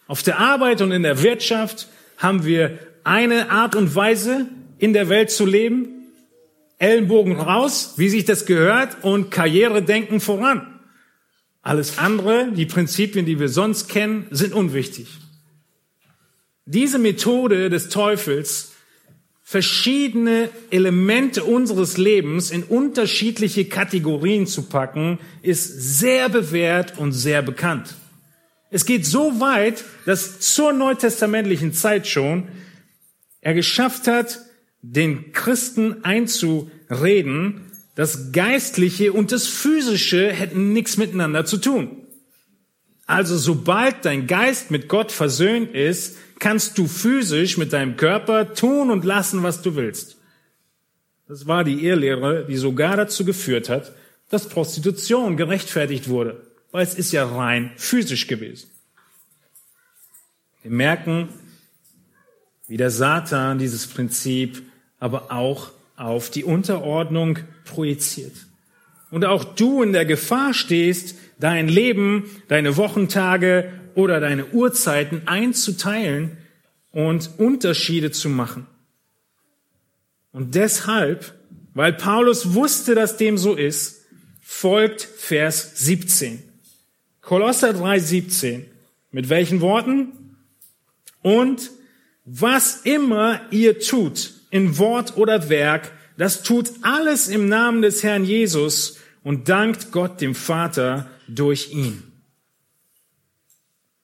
auf 0.07 0.23
der 0.23 0.39
Arbeit 0.39 0.81
und 0.81 0.93
in 0.93 1.03
der 1.03 1.25
Wirtschaft 1.25 1.89
haben 2.17 2.45
wir 2.45 2.79
eine 3.03 3.51
Art 3.51 3.75
und 3.75 3.93
Weise, 3.97 4.47
in 4.79 4.93
der 4.93 5.09
Welt 5.09 5.33
zu 5.33 5.45
leben. 5.45 5.89
Ellenbogen 6.79 7.41
raus, 7.41 7.95
wie 7.97 8.09
sich 8.09 8.25
das 8.25 8.47
gehört, 8.47 9.03
und 9.03 9.33
Karrieredenken 9.33 10.21
voran. 10.21 10.79
Alles 11.61 11.99
andere, 11.99 12.53
die 12.53 12.67
Prinzipien, 12.67 13.27
die 13.27 13.41
wir 13.41 13.49
sonst 13.49 13.89
kennen, 13.89 14.29
sind 14.31 14.55
unwichtig. 14.55 15.09
Diese 16.67 17.01
Methode 17.01 17.69
des 17.69 17.89
Teufels, 17.89 18.75
verschiedene 19.43 20.51
Elemente 20.71 21.43
unseres 21.43 21.97
Lebens 21.97 22.53
in 22.53 22.63
unterschiedliche 22.63 23.65
Kategorien 23.65 24.47
zu 24.47 24.63
packen, 24.63 25.19
ist 25.43 25.99
sehr 25.99 26.29
bewährt 26.29 26.97
und 26.97 27.11
sehr 27.11 27.43
bekannt. 27.43 27.97
Es 28.75 28.87
geht 28.87 29.07
so 29.07 29.39
weit, 29.39 29.85
dass 30.05 30.41
zur 30.41 30.73
neutestamentlichen 30.73 31.73
Zeit 31.73 32.09
schon 32.09 32.49
er 33.41 33.55
geschafft 33.55 34.09
hat, 34.09 34.41
den 34.83 35.31
Christen 35.31 36.05
einzureden, 36.05 37.71
das 37.95 38.33
Geistliche 38.33 39.13
und 39.13 39.31
das 39.31 39.47
Physische 39.47 40.29
hätten 40.33 40.73
nichts 40.73 40.97
miteinander 40.97 41.45
zu 41.45 41.59
tun. 41.59 41.99
Also 43.07 43.39
sobald 43.39 44.05
dein 44.05 44.27
Geist 44.27 44.73
mit 44.73 44.89
Gott 44.89 45.13
versöhnt 45.13 45.73
ist, 45.73 46.17
kannst 46.41 46.77
du 46.77 46.89
physisch 46.89 47.57
mit 47.57 47.73
deinem 47.73 47.97
Körper 47.97 48.55
tun 48.55 48.91
und 48.91 49.05
lassen, 49.05 49.45
was 49.45 49.63
du 49.63 49.77
willst. 49.77 50.17
Das 51.29 51.47
war 51.47 51.63
die 51.63 51.87
Irrlehre, 51.87 52.45
die 52.49 52.57
sogar 52.57 52.97
dazu 52.97 53.25
geführt 53.25 53.69
hat, 53.69 53.93
dass 54.31 54.49
Prostitution 54.49 55.37
gerechtfertigt 55.37 56.09
wurde, 56.09 56.54
weil 56.75 56.83
es 56.83 56.97
ist 56.97 57.13
ja 57.13 57.25
rein 57.25 57.71
physisch 57.77 58.27
gewesen. 58.27 58.69
Wir 60.63 60.73
merken, 60.73 61.29
wie 62.67 62.77
der 62.77 62.91
Satan 62.91 63.61
dieses 63.61 63.87
Prinzip 63.87 64.61
aber 64.99 65.31
auch 65.31 65.71
auf 65.95 66.31
die 66.31 66.43
Unterordnung 66.43 67.39
projiziert. 67.65 68.33
Und 69.13 69.25
auch 69.25 69.45
du 69.45 69.85
in 69.85 69.93
der 69.93 70.05
Gefahr 70.05 70.53
stehst, 70.53 71.15
dein 71.39 71.69
Leben, 71.69 72.29
deine 72.49 72.77
Wochentage 72.77 73.73
oder 73.95 74.19
deine 74.19 74.47
Uhrzeiten 74.47 75.29
einzuteilen 75.29 76.39
und 76.91 77.39
Unterschiede 77.39 78.11
zu 78.11 78.29
machen. 78.29 78.67
Und 80.33 80.57
deshalb, 80.57 81.39
weil 81.73 81.93
Paulus 81.93 82.53
wusste, 82.53 82.97
dass 82.97 83.17
dem 83.17 83.39
so 83.39 83.55
ist, 83.55 84.07
folgt 84.41 85.03
Vers 85.03 85.71
17. 85.77 86.54
Kolosser 87.25 87.73
3, 87.73 87.99
17. 87.99 88.67
Mit 89.11 89.29
welchen 89.29 89.61
Worten? 89.61 90.37
Und 91.23 91.71
was 92.25 92.83
immer 92.83 93.41
ihr 93.51 93.81
tut, 93.81 94.35
in 94.51 94.79
Wort 94.79 95.17
oder 95.17 95.49
Werk, 95.49 95.93
das 96.17 96.43
tut 96.43 96.71
alles 96.83 97.29
im 97.29 97.49
Namen 97.49 97.83
des 97.83 98.03
Herrn 98.03 98.25
Jesus 98.25 98.99
und 99.23 99.49
dankt 99.49 99.91
Gott 99.91 100.21
dem 100.21 100.35
Vater 100.35 101.11
durch 101.27 101.73
ihn. 101.73 102.03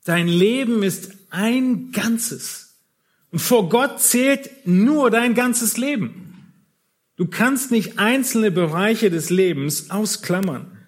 Dein 0.04 0.26
Leben 0.26 0.82
ist 0.82 1.12
ein 1.30 1.92
Ganzes. 1.92 2.78
Und 3.30 3.38
vor 3.38 3.68
Gott 3.68 4.00
zählt 4.00 4.50
nur 4.66 5.10
dein 5.10 5.34
ganzes 5.34 5.76
Leben. 5.76 6.52
Du 7.16 7.26
kannst 7.26 7.70
nicht 7.70 7.98
einzelne 7.98 8.50
Bereiche 8.50 9.10
des 9.10 9.28
Lebens 9.28 9.90
ausklammern. 9.90 10.79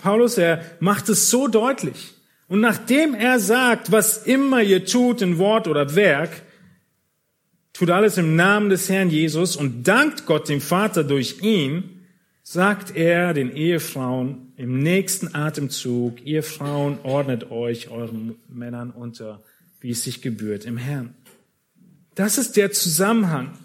Paulus, 0.00 0.38
er 0.38 0.64
macht 0.80 1.08
es 1.08 1.30
so 1.30 1.48
deutlich. 1.48 2.14
Und 2.48 2.60
nachdem 2.60 3.14
er 3.14 3.38
sagt, 3.38 3.92
was 3.92 4.26
immer 4.26 4.62
ihr 4.62 4.84
tut 4.84 5.22
in 5.22 5.38
Wort 5.38 5.68
oder 5.68 5.94
Werk, 5.94 6.42
tut 7.72 7.90
alles 7.90 8.18
im 8.18 8.36
Namen 8.36 8.70
des 8.70 8.88
Herrn 8.88 9.10
Jesus 9.10 9.56
und 9.56 9.86
dankt 9.86 10.26
Gott 10.26 10.48
dem 10.48 10.60
Vater 10.60 11.04
durch 11.04 11.42
ihn, 11.42 12.00
sagt 12.42 12.96
er 12.96 13.32
den 13.34 13.54
Ehefrauen 13.54 14.52
im 14.56 14.82
nächsten 14.82 15.34
Atemzug, 15.34 16.26
ihr 16.26 16.42
Frauen 16.42 16.98
ordnet 17.04 17.50
euch 17.50 17.90
euren 17.90 18.34
Männern 18.48 18.90
unter, 18.90 19.40
wie 19.80 19.90
es 19.90 20.02
sich 20.02 20.20
gebührt 20.20 20.64
im 20.64 20.76
Herrn. 20.76 21.14
Das 22.16 22.36
ist 22.36 22.56
der 22.56 22.72
Zusammenhang. 22.72 23.56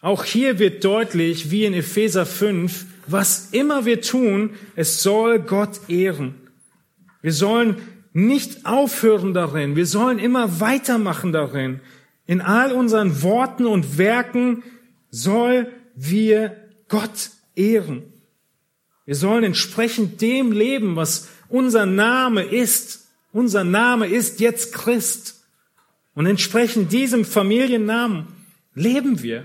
Auch 0.00 0.24
hier 0.24 0.58
wird 0.58 0.84
deutlich, 0.84 1.50
wie 1.50 1.64
in 1.64 1.74
Epheser 1.74 2.24
5, 2.24 2.86
was 3.06 3.50
immer 3.52 3.84
wir 3.84 4.00
tun, 4.00 4.50
es 4.74 5.02
soll 5.02 5.38
Gott 5.40 5.88
ehren. 5.88 6.34
Wir 7.22 7.32
sollen 7.32 7.76
nicht 8.12 8.66
aufhören 8.66 9.34
darin, 9.34 9.76
wir 9.76 9.86
sollen 9.86 10.18
immer 10.18 10.60
weitermachen 10.60 11.32
darin. 11.32 11.80
In 12.26 12.40
all 12.40 12.72
unseren 12.72 13.22
Worten 13.22 13.66
und 13.66 13.98
Werken 13.98 14.62
soll 15.10 15.70
wir 15.94 16.56
Gott 16.88 17.30
ehren. 17.54 18.02
Wir 19.04 19.14
sollen 19.14 19.44
entsprechend 19.44 20.20
dem 20.20 20.50
leben, 20.50 20.96
was 20.96 21.28
unser 21.48 21.86
Name 21.86 22.42
ist. 22.42 23.08
Unser 23.32 23.64
Name 23.64 24.06
ist 24.06 24.40
jetzt 24.40 24.72
Christ. 24.72 25.44
Und 26.14 26.26
entsprechend 26.26 26.92
diesem 26.92 27.24
Familiennamen 27.24 28.26
leben 28.74 29.22
wir. 29.22 29.44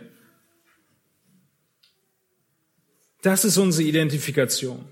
Das 3.22 3.46
ist 3.46 3.58
unsere 3.58 3.88
Identifikation. 3.88 4.86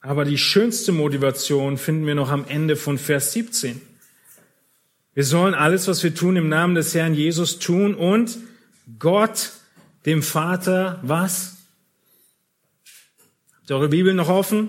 Aber 0.00 0.24
die 0.24 0.38
schönste 0.38 0.92
Motivation 0.92 1.78
finden 1.78 2.06
wir 2.06 2.14
noch 2.14 2.30
am 2.30 2.46
Ende 2.46 2.76
von 2.76 2.98
Vers 2.98 3.32
17. 3.32 3.80
Wir 5.14 5.24
sollen 5.24 5.54
alles, 5.54 5.88
was 5.88 6.04
wir 6.04 6.14
tun, 6.14 6.36
im 6.36 6.48
Namen 6.48 6.74
des 6.74 6.94
Herrn 6.94 7.14
Jesus 7.14 7.58
tun 7.58 7.94
und 7.94 8.38
Gott, 8.98 9.52
dem 10.04 10.22
Vater, 10.22 11.00
was? 11.02 11.56
Habt 13.56 13.70
ihr 13.70 13.76
eure 13.76 13.88
Bibel 13.88 14.14
noch 14.14 14.28
offen? 14.28 14.68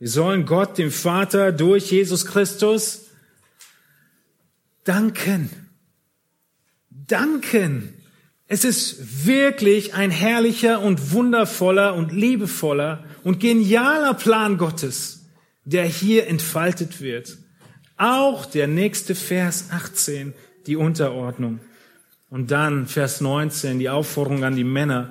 Wir 0.00 0.08
sollen 0.08 0.46
Gott, 0.46 0.78
dem 0.78 0.90
Vater, 0.90 1.52
durch 1.52 1.92
Jesus 1.92 2.26
Christus 2.26 3.02
danken. 4.82 5.50
Danken. 6.90 7.93
Es 8.54 8.62
ist 8.62 9.26
wirklich 9.26 9.94
ein 9.94 10.12
herrlicher 10.12 10.80
und 10.80 11.10
wundervoller 11.10 11.96
und 11.96 12.12
liebevoller 12.12 13.02
und 13.24 13.40
genialer 13.40 14.14
Plan 14.14 14.58
Gottes, 14.58 15.24
der 15.64 15.86
hier 15.86 16.28
entfaltet 16.28 17.00
wird. 17.00 17.36
Auch 17.96 18.46
der 18.46 18.68
nächste 18.68 19.16
Vers 19.16 19.70
18, 19.72 20.34
die 20.68 20.76
Unterordnung. 20.76 21.58
Und 22.30 22.52
dann 22.52 22.86
Vers 22.86 23.20
19, 23.20 23.80
die 23.80 23.88
Aufforderung 23.88 24.44
an 24.44 24.54
die 24.54 24.62
Männer, 24.62 25.10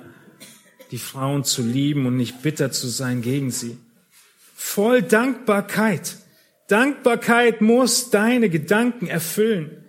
die 0.90 0.96
Frauen 0.96 1.44
zu 1.44 1.60
lieben 1.60 2.06
und 2.06 2.16
nicht 2.16 2.40
bitter 2.40 2.72
zu 2.72 2.86
sein 2.88 3.20
gegen 3.20 3.50
sie. 3.50 3.76
Voll 4.54 5.02
Dankbarkeit. 5.02 6.16
Dankbarkeit 6.68 7.60
muss 7.60 8.08
deine 8.08 8.48
Gedanken 8.48 9.06
erfüllen. 9.06 9.83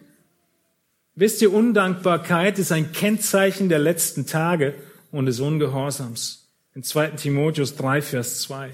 Wisst 1.15 1.41
ihr, 1.41 1.53
Undankbarkeit 1.53 2.59
ist 2.59 2.73
ein 2.73 2.91
Kennzeichen 2.91 3.69
der 3.69 3.79
letzten 3.79 4.25
Tage 4.25 4.75
und 5.11 5.27
des 5.27 5.39
Ungehorsams. 5.39 6.49
In 6.73 6.83
2. 6.83 7.11
Timotheus 7.11 7.77
3, 7.77 8.01
Vers 8.01 8.41
2. 8.41 8.71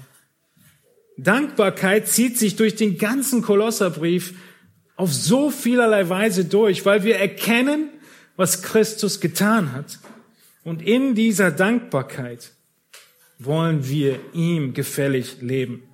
Dankbarkeit 1.16 2.08
zieht 2.08 2.36
sich 2.36 2.56
durch 2.56 2.74
den 2.74 2.98
ganzen 2.98 3.42
Kolosserbrief 3.42 4.34
auf 4.96 5.12
so 5.12 5.50
vielerlei 5.50 6.08
Weise 6.08 6.44
durch, 6.44 6.84
weil 6.84 7.04
wir 7.04 7.16
erkennen, 7.16 7.90
was 8.34 8.62
Christus 8.62 9.20
getan 9.20 9.72
hat. 9.72 10.00
Und 10.64 10.82
in 10.82 11.14
dieser 11.14 11.52
Dankbarkeit 11.52 12.50
wollen 13.38 13.88
wir 13.88 14.18
ihm 14.32 14.74
gefällig 14.74 15.40
leben. 15.42 15.84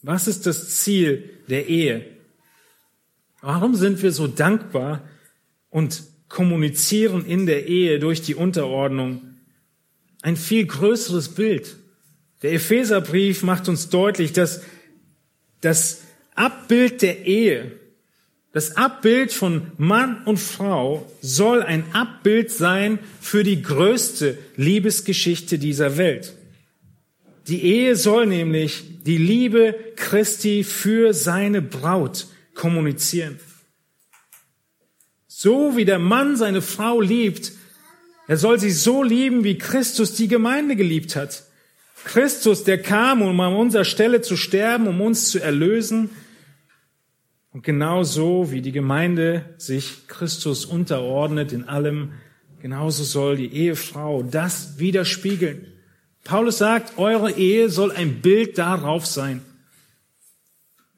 Was 0.00 0.28
ist 0.28 0.46
das 0.46 0.78
Ziel 0.78 1.30
der 1.48 1.68
Ehe? 1.68 2.17
Warum 3.50 3.74
sind 3.74 4.02
wir 4.02 4.12
so 4.12 4.26
dankbar 4.26 5.08
und 5.70 6.02
kommunizieren 6.28 7.24
in 7.24 7.46
der 7.46 7.66
Ehe 7.66 7.98
durch 7.98 8.20
die 8.20 8.34
Unterordnung 8.34 9.22
ein 10.20 10.36
viel 10.36 10.66
größeres 10.66 11.30
Bild? 11.30 11.76
Der 12.42 12.52
Epheserbrief 12.52 13.42
macht 13.42 13.70
uns 13.70 13.88
deutlich, 13.88 14.34
dass 14.34 14.60
das 15.62 16.02
Abbild 16.34 17.00
der 17.00 17.24
Ehe, 17.24 17.72
das 18.52 18.76
Abbild 18.76 19.32
von 19.32 19.72
Mann 19.78 20.24
und 20.24 20.36
Frau 20.36 21.10
soll 21.22 21.62
ein 21.62 21.84
Abbild 21.94 22.50
sein 22.50 22.98
für 23.18 23.44
die 23.44 23.62
größte 23.62 24.36
Liebesgeschichte 24.56 25.58
dieser 25.58 25.96
Welt. 25.96 26.34
Die 27.46 27.62
Ehe 27.62 27.96
soll 27.96 28.26
nämlich 28.26 28.84
die 29.06 29.16
Liebe 29.16 29.74
Christi 29.96 30.64
für 30.64 31.14
seine 31.14 31.62
Braut 31.62 32.26
kommunizieren. 32.58 33.40
So 35.26 35.76
wie 35.76 35.86
der 35.86 35.98
Mann 35.98 36.36
seine 36.36 36.60
Frau 36.60 37.00
liebt, 37.00 37.52
er 38.26 38.36
soll 38.36 38.60
sie 38.60 38.72
so 38.72 39.02
lieben, 39.02 39.44
wie 39.44 39.56
Christus 39.56 40.14
die 40.14 40.28
Gemeinde 40.28 40.76
geliebt 40.76 41.16
hat. 41.16 41.44
Christus, 42.04 42.64
der 42.64 42.82
kam, 42.82 43.22
um 43.22 43.40
an 43.40 43.54
unserer 43.54 43.84
Stelle 43.84 44.20
zu 44.20 44.36
sterben, 44.36 44.86
um 44.86 45.00
uns 45.00 45.30
zu 45.30 45.38
erlösen. 45.38 46.10
Und 47.52 47.62
genauso 47.62 48.50
wie 48.50 48.60
die 48.60 48.72
Gemeinde 48.72 49.54
sich 49.56 50.06
Christus 50.08 50.66
unterordnet 50.66 51.52
in 51.52 51.64
allem, 51.64 52.12
genauso 52.60 53.04
soll 53.04 53.36
die 53.36 53.52
Ehefrau 53.52 54.22
das 54.22 54.78
widerspiegeln. 54.78 55.66
Paulus 56.24 56.58
sagt, 56.58 56.98
eure 56.98 57.30
Ehe 57.30 57.70
soll 57.70 57.92
ein 57.92 58.20
Bild 58.20 58.58
darauf 58.58 59.06
sein. 59.06 59.40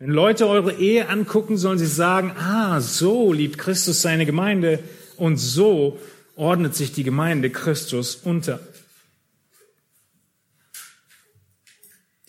Wenn 0.00 0.10
Leute 0.10 0.48
eure 0.48 0.72
Ehe 0.72 1.08
angucken, 1.08 1.56
sollen 1.56 1.78
sie 1.78 1.86
sagen, 1.86 2.32
ah, 2.36 2.80
so 2.80 3.32
liebt 3.32 3.58
Christus 3.58 4.02
seine 4.02 4.26
Gemeinde 4.26 4.80
und 5.16 5.36
so 5.36 6.00
ordnet 6.34 6.74
sich 6.74 6.92
die 6.92 7.04
Gemeinde 7.04 7.50
Christus 7.50 8.16
unter. 8.16 8.58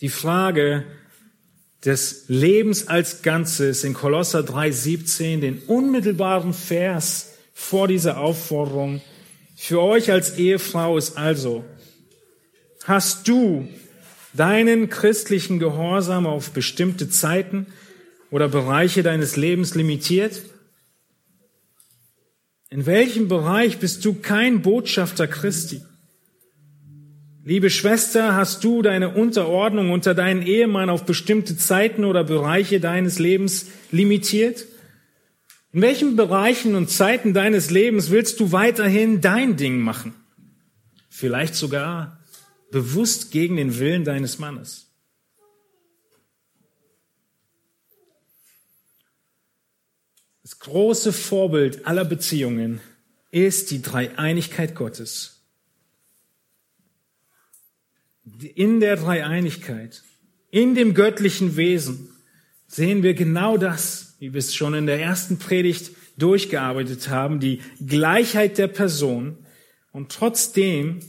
die 0.02 0.08
Frage 0.08 0.84
des 1.84 2.24
Lebens 2.26 2.88
als 2.88 3.22
Ganzes 3.22 3.84
in 3.84 3.94
Kolosser 3.94 4.40
3,17, 4.40 5.40
den 5.40 5.62
unmittelbaren 5.68 6.52
Vers 6.52 7.34
vor 7.54 7.88
dieser 7.88 8.18
Aufforderung. 8.18 9.00
Für 9.56 9.80
euch 9.80 10.10
als 10.10 10.38
Ehefrau 10.38 10.98
ist 10.98 11.16
also, 11.16 11.64
hast 12.84 13.28
du 13.28 13.68
deinen 14.32 14.88
christlichen 14.88 15.58
Gehorsam 15.58 16.26
auf 16.26 16.50
bestimmte 16.50 17.08
Zeiten 17.08 17.66
oder 18.30 18.48
Bereiche 18.48 19.02
deines 19.02 19.36
Lebens 19.36 19.74
limitiert? 19.74 20.42
In 22.70 22.86
welchem 22.86 23.28
Bereich 23.28 23.78
bist 23.78 24.04
du 24.04 24.14
kein 24.14 24.62
Botschafter 24.62 25.26
Christi? 25.26 25.82
Liebe 27.44 27.70
Schwester, 27.70 28.36
hast 28.36 28.62
du 28.62 28.82
deine 28.82 29.14
Unterordnung 29.14 29.90
unter 29.90 30.14
deinen 30.14 30.42
Ehemann 30.42 30.88
auf 30.88 31.04
bestimmte 31.04 31.56
Zeiten 31.56 32.04
oder 32.04 32.22
Bereiche 32.24 32.78
deines 32.78 33.18
Lebens 33.18 33.66
limitiert? 33.90 34.64
In 35.72 35.82
welchen 35.82 36.16
Bereichen 36.16 36.74
und 36.76 36.88
Zeiten 36.88 37.34
deines 37.34 37.70
Lebens 37.70 38.10
willst 38.10 38.38
du 38.40 38.52
weiterhin 38.52 39.20
dein 39.20 39.56
Ding 39.56 39.80
machen? 39.80 40.14
Vielleicht 41.10 41.54
sogar 41.54 42.21
bewusst 42.72 43.30
gegen 43.30 43.56
den 43.56 43.78
Willen 43.78 44.04
deines 44.04 44.40
Mannes. 44.40 44.88
Das 50.42 50.58
große 50.58 51.12
Vorbild 51.12 51.86
aller 51.86 52.04
Beziehungen 52.04 52.80
ist 53.30 53.70
die 53.70 53.80
Dreieinigkeit 53.80 54.74
Gottes 54.74 55.42
in 58.54 58.80
der 58.80 58.96
Dreieinigkeit, 58.96 60.02
in 60.50 60.74
dem 60.74 60.94
göttlichen 60.94 61.56
Wesen, 61.56 62.10
sehen 62.66 63.02
wir 63.02 63.14
genau 63.14 63.56
das, 63.56 64.16
wie 64.18 64.32
wir 64.32 64.38
es 64.38 64.54
schon 64.54 64.74
in 64.74 64.86
der 64.86 65.00
ersten 65.00 65.38
Predigt 65.38 65.90
durchgearbeitet 66.16 67.08
haben, 67.08 67.40
die 67.40 67.60
Gleichheit 67.84 68.58
der 68.58 68.68
Person 68.68 69.38
und 69.92 70.12
trotzdem 70.12 71.00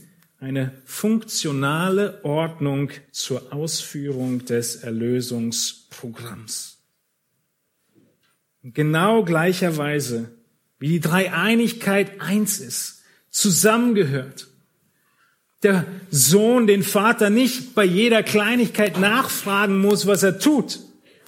eine 0.44 0.72
funktionale 0.84 2.22
Ordnung 2.22 2.90
zur 3.12 3.54
Ausführung 3.54 4.44
des 4.44 4.76
Erlösungsprogramms. 4.76 6.76
Genau 8.62 9.24
gleicherweise, 9.24 10.32
wie 10.78 10.88
die 10.88 11.00
Dreieinigkeit 11.00 12.20
eins 12.20 12.58
ist, 12.58 13.04
zusammengehört, 13.30 14.48
der 15.62 15.86
Sohn 16.10 16.66
den 16.66 16.82
Vater 16.82 17.30
nicht 17.30 17.74
bei 17.74 17.86
jeder 17.86 18.22
Kleinigkeit 18.22 19.00
nachfragen 19.00 19.78
muss, 19.78 20.06
was 20.06 20.22
er 20.22 20.38
tut. 20.38 20.80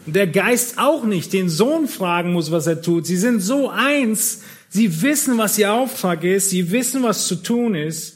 Und 0.05 0.14
der 0.14 0.26
Geist 0.26 0.76
auch 0.76 1.05
nicht 1.05 1.33
den 1.33 1.48
Sohn 1.48 1.88
fragen 1.88 2.35
muss, 2.35 2.50
was 2.50 2.66
er 2.66 2.83
tut. 2.83 3.07
Sie 3.07 3.16
sind 3.16 3.40
so 3.40 3.70
eins. 3.70 4.42
Sie 4.68 5.00
wissen, 5.00 5.38
was 5.38 5.59
ihr 5.59 5.72
Auftrag 5.72 6.22
ist. 6.22 6.50
Sie 6.50 6.70
wissen, 6.70 7.02
was 7.02 7.26
zu 7.26 7.37
tun 7.37 7.74
ist. 7.74 8.15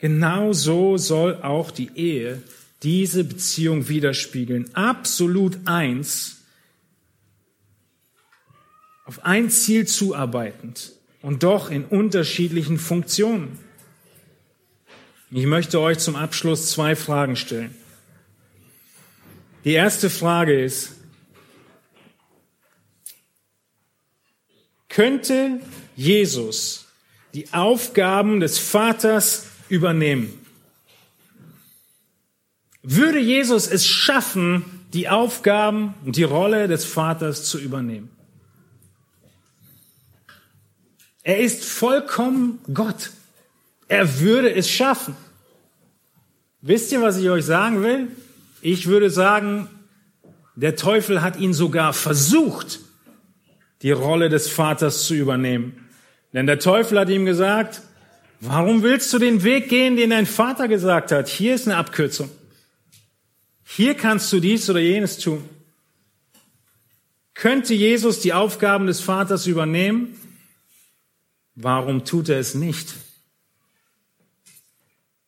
Genau 0.00 0.52
so 0.54 0.96
soll 0.96 1.42
auch 1.42 1.70
die 1.70 1.90
Ehe 1.94 2.42
diese 2.82 3.22
Beziehung 3.22 3.88
widerspiegeln. 3.88 4.74
Absolut 4.74 5.58
eins. 5.66 6.38
Auf 9.04 9.24
ein 9.24 9.50
Ziel 9.50 9.86
zuarbeitend 9.86 10.92
und 11.20 11.42
doch 11.42 11.70
in 11.70 11.84
unterschiedlichen 11.84 12.78
Funktionen. 12.78 13.58
Ich 15.30 15.46
möchte 15.46 15.80
euch 15.80 15.98
zum 15.98 16.16
Abschluss 16.16 16.70
zwei 16.70 16.96
Fragen 16.96 17.36
stellen. 17.36 17.74
Die 19.64 19.72
erste 19.72 20.08
Frage 20.08 20.64
ist, 20.64 20.92
könnte 24.88 25.60
Jesus 25.94 26.86
die 27.34 27.52
Aufgaben 27.52 28.40
des 28.40 28.58
Vaters 28.58 29.49
übernehmen? 29.70 30.32
Würde 32.82 33.18
Jesus 33.18 33.66
es 33.66 33.86
schaffen, 33.86 34.64
die 34.92 35.08
Aufgaben 35.08 35.94
und 36.04 36.16
die 36.16 36.24
Rolle 36.24 36.66
des 36.66 36.84
Vaters 36.84 37.44
zu 37.44 37.58
übernehmen? 37.58 38.10
Er 41.22 41.38
ist 41.38 41.64
vollkommen 41.64 42.58
Gott. 42.72 43.10
Er 43.88 44.20
würde 44.20 44.52
es 44.54 44.70
schaffen. 44.70 45.14
Wisst 46.62 46.92
ihr, 46.92 47.02
was 47.02 47.18
ich 47.18 47.28
euch 47.28 47.44
sagen 47.44 47.82
will? 47.82 48.08
Ich 48.62 48.86
würde 48.86 49.10
sagen, 49.10 49.68
der 50.56 50.76
Teufel 50.76 51.22
hat 51.22 51.38
ihn 51.38 51.54
sogar 51.54 51.92
versucht, 51.92 52.80
die 53.82 53.92
Rolle 53.92 54.28
des 54.28 54.50
Vaters 54.50 55.06
zu 55.06 55.14
übernehmen. 55.14 55.88
Denn 56.32 56.46
der 56.46 56.58
Teufel 56.58 56.98
hat 56.98 57.08
ihm 57.08 57.24
gesagt, 57.24 57.82
warum 58.40 58.82
willst 58.82 59.12
du 59.12 59.18
den 59.18 59.42
Weg 59.42 59.68
gehen, 59.68 59.96
den 59.96 60.10
dein 60.10 60.26
Vater 60.26 60.68
gesagt 60.68 61.12
hat? 61.12 61.28
Hier 61.28 61.54
ist 61.54 61.66
eine 61.66 61.76
Abkürzung. 61.76 62.30
Hier 63.64 63.94
kannst 63.94 64.32
du 64.32 64.40
dies 64.40 64.68
oder 64.68 64.80
jenes 64.80 65.18
tun. 65.18 65.48
Könnte 67.34 67.72
Jesus 67.72 68.20
die 68.20 68.32
Aufgaben 68.32 68.86
des 68.86 69.00
Vaters 69.00 69.46
übernehmen? 69.46 70.16
Warum 71.54 72.04
tut 72.04 72.28
er 72.28 72.38
es 72.38 72.54
nicht? 72.54 72.94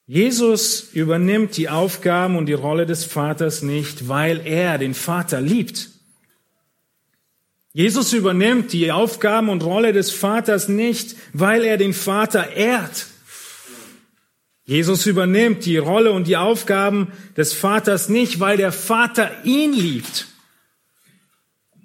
Jesus 0.06 0.90
übernimmt 0.92 1.56
die 1.56 1.68
Aufgaben 1.68 2.36
und 2.36 2.46
die 2.46 2.52
Rolle 2.52 2.84
des 2.84 3.04
Vaters 3.04 3.62
nicht, 3.62 4.08
weil 4.08 4.46
er 4.46 4.76
den 4.76 4.94
Vater 4.94 5.40
liebt. 5.40 5.91
Jesus 7.74 8.12
übernimmt 8.12 8.72
die 8.72 8.92
Aufgaben 8.92 9.48
und 9.48 9.64
Rolle 9.64 9.92
des 9.92 10.10
Vaters 10.10 10.68
nicht, 10.68 11.16
weil 11.32 11.64
er 11.64 11.78
den 11.78 11.94
Vater 11.94 12.52
ehrt. 12.52 13.06
Jesus 14.64 15.06
übernimmt 15.06 15.64
die 15.64 15.78
Rolle 15.78 16.12
und 16.12 16.26
die 16.26 16.36
Aufgaben 16.36 17.12
des 17.36 17.52
Vaters 17.52 18.08
nicht, 18.08 18.40
weil 18.40 18.56
der 18.56 18.72
Vater 18.72 19.30
ihn 19.44 19.72
liebt. 19.72 20.28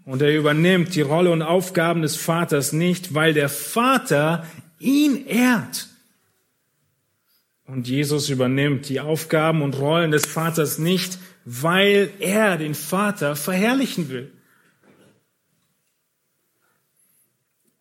Und 0.06 0.21
er 0.21 0.36
übernimmt 0.36 0.93
die 0.93 1.02
Rolle 1.02 1.32
und 1.32 1.41
Aufgaben 1.41 2.02
des 2.02 2.15
Vaters 2.15 2.73
nicht, 2.73 3.13
weil 3.13 3.34
der 3.34 3.50
Vater 3.50 4.45
ihn 4.80 5.26
ehrt. 5.26 5.88
Und 7.65 7.88
Jesus 7.88 8.30
übernimmt 8.30 8.88
die 8.88 9.00
Aufgaben 9.02 9.62
und 9.62 9.78
Rollen 9.78 10.12
des 10.12 10.26
Vaters 10.26 10.78
nicht, 10.78 11.17
weil 11.43 12.10
er 12.19 12.58
den 12.58 12.76
Vater 12.76 13.36
verherrlichen 13.36 14.10
will. 14.10 14.32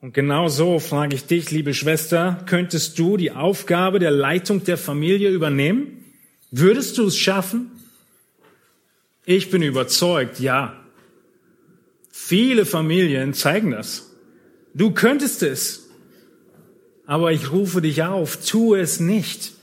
Und 0.06 0.12
genau 0.12 0.46
so 0.46 0.78
frage 0.78 1.16
ich 1.16 1.26
dich, 1.26 1.50
liebe 1.50 1.74
Schwester, 1.74 2.40
könntest 2.46 2.96
du 2.96 3.16
die 3.16 3.32
Aufgabe 3.32 3.98
der 3.98 4.12
Leitung 4.12 4.62
der 4.62 4.78
Familie 4.78 5.30
übernehmen? 5.30 6.04
Würdest 6.52 6.96
du 6.96 7.06
es 7.06 7.18
schaffen? 7.18 7.72
Ich 9.24 9.50
bin 9.50 9.62
überzeugt, 9.62 10.38
ja. 10.38 10.80
Viele 12.12 12.66
Familien 12.66 13.34
zeigen 13.34 13.72
das. 13.72 14.12
Du 14.74 14.92
könntest 14.92 15.42
es. 15.42 15.88
Aber 17.04 17.32
ich 17.32 17.50
rufe 17.50 17.82
dich 17.82 18.04
auf, 18.04 18.36
tu 18.36 18.76
es 18.76 19.00
nicht. 19.00 19.54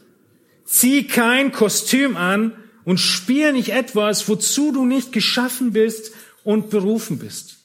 Zieh 0.66 1.08
kein 1.08 1.54
Kostüm 1.54 2.18
an 2.18 2.52
und 2.84 3.00
spiel 3.00 3.54
nicht 3.54 3.70
etwas, 3.70 4.28
wozu 4.28 4.74
du 4.74 4.84
nicht 4.84 5.14
geschaffen 5.14 5.72
bist 5.72 6.12
und 6.44 6.70
berufen 6.70 7.18
bist, 7.18 7.60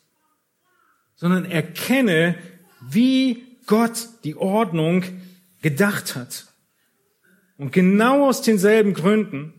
sondern 1.16 1.44
erkenne, 1.44 2.36
wie 2.90 3.44
Gott 3.66 4.08
die 4.24 4.36
Ordnung 4.36 5.04
gedacht 5.62 6.16
hat. 6.16 6.46
Und 7.56 7.72
genau 7.72 8.28
aus 8.28 8.42
denselben 8.42 8.94
Gründen 8.94 9.52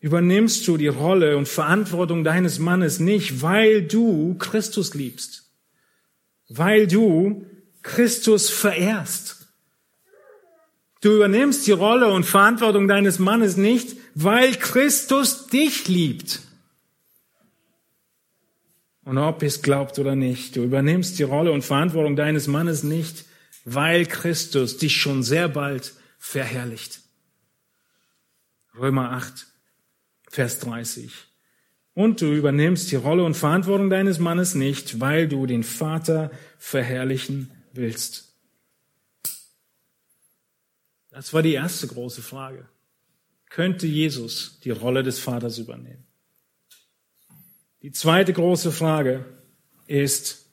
übernimmst 0.00 0.66
du 0.68 0.76
die 0.76 0.88
Rolle 0.88 1.36
und 1.36 1.48
Verantwortung 1.48 2.24
deines 2.24 2.58
Mannes 2.58 3.00
nicht, 3.00 3.42
weil 3.42 3.82
du 3.82 4.34
Christus 4.38 4.94
liebst, 4.94 5.50
weil 6.48 6.86
du 6.86 7.46
Christus 7.82 8.50
verehrst 8.50 9.36
Du 11.06 11.14
übernimmst 11.14 11.66
die 11.66 11.72
Rolle 11.72 12.08
und 12.08 12.24
Verantwortung 12.24 12.88
deines 12.88 13.18
Mannes 13.18 13.56
nicht, 13.56 13.96
weil 14.14 14.54
Christus 14.54 15.46
dich 15.46 15.86
liebt. 15.86 16.40
Und 19.06 19.18
ob 19.18 19.44
es 19.44 19.62
glaubt 19.62 20.00
oder 20.00 20.16
nicht, 20.16 20.56
du 20.56 20.64
übernimmst 20.64 21.16
die 21.20 21.22
Rolle 21.22 21.52
und 21.52 21.62
Verantwortung 21.62 22.16
deines 22.16 22.48
Mannes 22.48 22.82
nicht, 22.82 23.24
weil 23.64 24.04
Christus 24.04 24.78
dich 24.78 24.96
schon 24.96 25.22
sehr 25.22 25.48
bald 25.48 25.94
verherrlicht. 26.18 27.02
Römer 28.76 29.12
8, 29.12 29.46
Vers 30.28 30.58
30. 30.58 31.12
Und 31.94 32.20
du 32.20 32.32
übernimmst 32.32 32.90
die 32.90 32.96
Rolle 32.96 33.22
und 33.22 33.36
Verantwortung 33.36 33.90
deines 33.90 34.18
Mannes 34.18 34.56
nicht, 34.56 34.98
weil 34.98 35.28
du 35.28 35.46
den 35.46 35.62
Vater 35.62 36.32
verherrlichen 36.58 37.52
willst. 37.72 38.34
Das 41.10 41.32
war 41.32 41.42
die 41.42 41.54
erste 41.54 41.86
große 41.86 42.22
Frage. 42.22 42.68
könnte 43.50 43.86
Jesus 43.86 44.58
die 44.64 44.72
Rolle 44.72 45.04
des 45.04 45.20
Vaters 45.20 45.58
übernehmen. 45.58 46.05
Die 47.86 47.92
zweite 47.92 48.32
große 48.32 48.72
Frage 48.72 49.24
ist, 49.86 50.50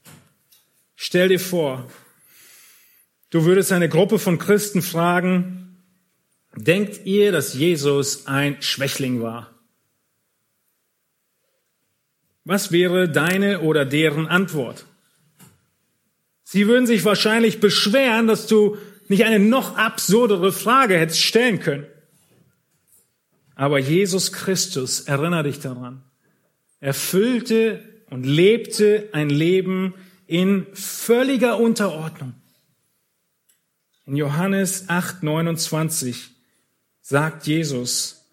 stell 0.93 1.29
dir 1.29 1.39
vor, 1.39 1.89
du 3.31 3.45
würdest 3.45 3.71
eine 3.71 3.89
Gruppe 3.89 4.19
von 4.19 4.37
Christen 4.37 4.83
fragen, 4.83 5.83
denkt 6.55 7.07
ihr, 7.07 7.31
dass 7.31 7.55
Jesus 7.55 8.27
ein 8.27 8.61
Schwächling 8.61 9.23
war? 9.23 9.49
Was 12.43 12.71
wäre 12.71 13.09
deine 13.09 13.61
oder 13.61 13.83
deren 13.83 14.27
Antwort? 14.27 14.85
Sie 16.43 16.67
würden 16.67 16.85
sich 16.85 17.03
wahrscheinlich 17.03 17.59
beschweren, 17.59 18.27
dass 18.27 18.45
du 18.45 18.77
nicht 19.07 19.23
eine 19.23 19.39
noch 19.39 19.75
absurdere 19.75 20.53
Frage 20.53 20.99
hättest 20.99 21.23
stellen 21.23 21.59
können. 21.59 21.87
Aber 23.55 23.79
Jesus 23.79 24.31
Christus, 24.31 24.99
erinnere 24.99 25.45
dich 25.45 25.59
daran, 25.59 26.03
erfüllte 26.83 27.81
und 28.09 28.25
lebte 28.25 29.07
ein 29.13 29.29
Leben 29.29 29.93
in 30.27 30.67
völliger 30.73 31.57
Unterordnung. 31.57 32.33
In 34.05 34.17
Johannes 34.17 34.89
8, 34.89 35.23
29 35.23 36.29
sagt 37.01 37.47
Jesus, 37.47 38.25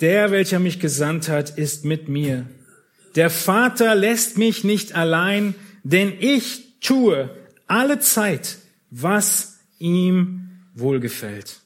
der, 0.00 0.32
welcher 0.32 0.58
mich 0.58 0.80
gesandt 0.80 1.28
hat, 1.28 1.56
ist 1.56 1.84
mit 1.84 2.08
mir. 2.08 2.48
Der 3.14 3.30
Vater 3.30 3.94
lässt 3.94 4.36
mich 4.36 4.64
nicht 4.64 4.96
allein, 4.96 5.54
denn 5.84 6.12
ich 6.18 6.80
tue 6.80 7.30
alle 7.68 8.00
Zeit, 8.00 8.58
was 8.90 9.60
ihm 9.78 10.50
wohlgefällt. 10.74 11.60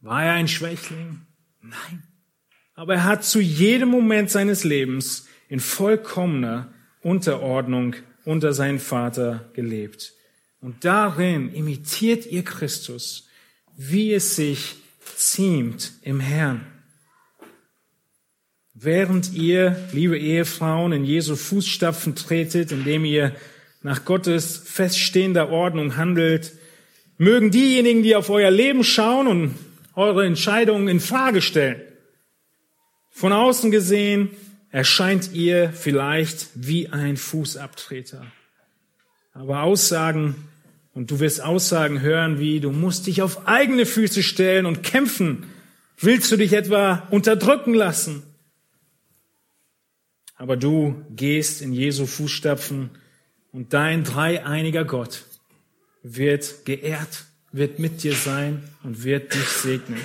War 0.00 0.24
er 0.24 0.32
ein 0.32 0.48
Schwächling? 0.48 1.26
Nein. 1.60 2.02
Aber 2.74 2.94
er 2.94 3.04
hat 3.04 3.24
zu 3.24 3.40
jedem 3.40 3.90
Moment 3.90 4.30
seines 4.30 4.64
Lebens 4.64 5.28
in 5.48 5.60
vollkommener 5.60 6.72
Unterordnung 7.02 7.96
unter 8.24 8.52
seinen 8.52 8.78
Vater 8.78 9.50
gelebt. 9.52 10.14
Und 10.60 10.84
darin 10.84 11.52
imitiert 11.52 12.24
ihr 12.26 12.44
Christus, 12.44 13.28
wie 13.76 14.14
es 14.14 14.36
sich 14.36 14.76
ziemt 15.16 15.92
im 16.02 16.20
Herrn. 16.20 16.66
Während 18.74 19.32
ihr, 19.32 19.76
liebe 19.92 20.18
Ehefrauen, 20.18 20.92
in 20.92 21.04
Jesu 21.04 21.36
Fußstapfen 21.36 22.14
tretet, 22.14 22.72
indem 22.72 23.04
ihr 23.04 23.34
nach 23.82 24.04
Gottes 24.04 24.62
feststehender 24.64 25.50
Ordnung 25.50 25.96
handelt, 25.96 26.52
mögen 27.18 27.50
diejenigen, 27.50 28.02
die 28.02 28.16
auf 28.16 28.30
euer 28.30 28.50
Leben 28.50 28.82
schauen 28.82 29.26
und 29.26 29.54
eure 29.94 30.24
Entscheidungen 30.24 30.88
in 30.88 31.00
Frage 31.00 31.42
stellen. 31.42 31.82
Von 33.12 33.32
außen 33.32 33.70
gesehen 33.70 34.30
erscheint 34.70 35.32
ihr 35.32 35.70
vielleicht 35.70 36.48
wie 36.54 36.88
ein 36.88 37.16
Fußabtreter. 37.16 38.26
Aber 39.34 39.62
Aussagen, 39.62 40.34
und 40.94 41.10
du 41.10 41.20
wirst 41.20 41.42
Aussagen 41.42 42.00
hören 42.00 42.40
wie, 42.40 42.58
du 42.58 42.72
musst 42.72 43.06
dich 43.06 43.22
auf 43.22 43.46
eigene 43.46 43.86
Füße 43.86 44.22
stellen 44.22 44.66
und 44.66 44.82
kämpfen. 44.82 45.44
Willst 45.98 46.32
du 46.32 46.36
dich 46.36 46.54
etwa 46.54 47.06
unterdrücken 47.10 47.74
lassen? 47.74 48.22
Aber 50.36 50.56
du 50.56 51.04
gehst 51.10 51.62
in 51.62 51.72
Jesu 51.72 52.06
Fußstapfen 52.06 52.90
und 53.52 53.74
dein 53.74 54.04
dreieiniger 54.04 54.84
Gott 54.84 55.24
wird 56.02 56.64
geehrt, 56.64 57.26
wird 57.52 57.78
mit 57.78 58.02
dir 58.02 58.14
sein 58.14 58.62
und 58.82 59.04
wird 59.04 59.34
dich 59.34 59.48
segnen. 59.48 60.00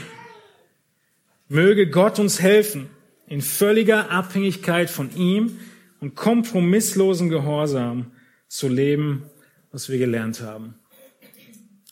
Möge 1.48 1.90
Gott 1.90 2.20
uns 2.20 2.42
helfen, 2.42 2.90
in 3.28 3.42
völliger 3.42 4.10
Abhängigkeit 4.10 4.90
von 4.90 5.16
ihm 5.16 5.60
und 6.00 6.16
kompromisslosen 6.16 7.30
Gehorsam 7.30 8.12
zu 8.48 8.70
leben, 8.70 9.24
was 9.72 9.90
wir 9.90 9.98
gelernt 9.98 10.42
haben. 10.42 10.76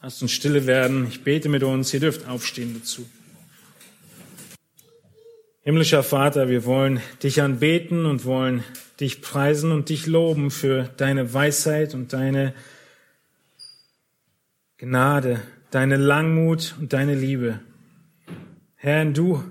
Lasst 0.02 0.22
uns 0.22 0.32
stille 0.32 0.66
werden. 0.66 1.08
Ich 1.08 1.24
bete 1.24 1.50
mit 1.50 1.64
uns. 1.64 1.94
Ihr 1.94 2.00
dürft 2.00 2.28
aufstehen 2.28 2.76
dazu. 2.80 3.06
Himmlischer 5.62 6.04
Vater, 6.04 6.48
wir 6.48 6.64
wollen 6.66 7.02
dich 7.24 7.42
anbeten 7.42 8.06
und 8.06 8.24
wollen 8.24 8.64
dich 9.00 9.22
preisen 9.22 9.72
und 9.72 9.90
dich 9.90 10.06
loben 10.06 10.52
für 10.52 10.84
deine 10.98 11.34
Weisheit 11.34 11.96
und 11.96 12.14
deine 12.14 12.54
Gnade, 14.78 15.42
deine 15.72 15.98
Langmut 15.98 16.76
und 16.80 16.94
deine 16.94 17.16
Liebe. 17.16 17.62
Herr, 18.76 19.06
du 19.06 19.44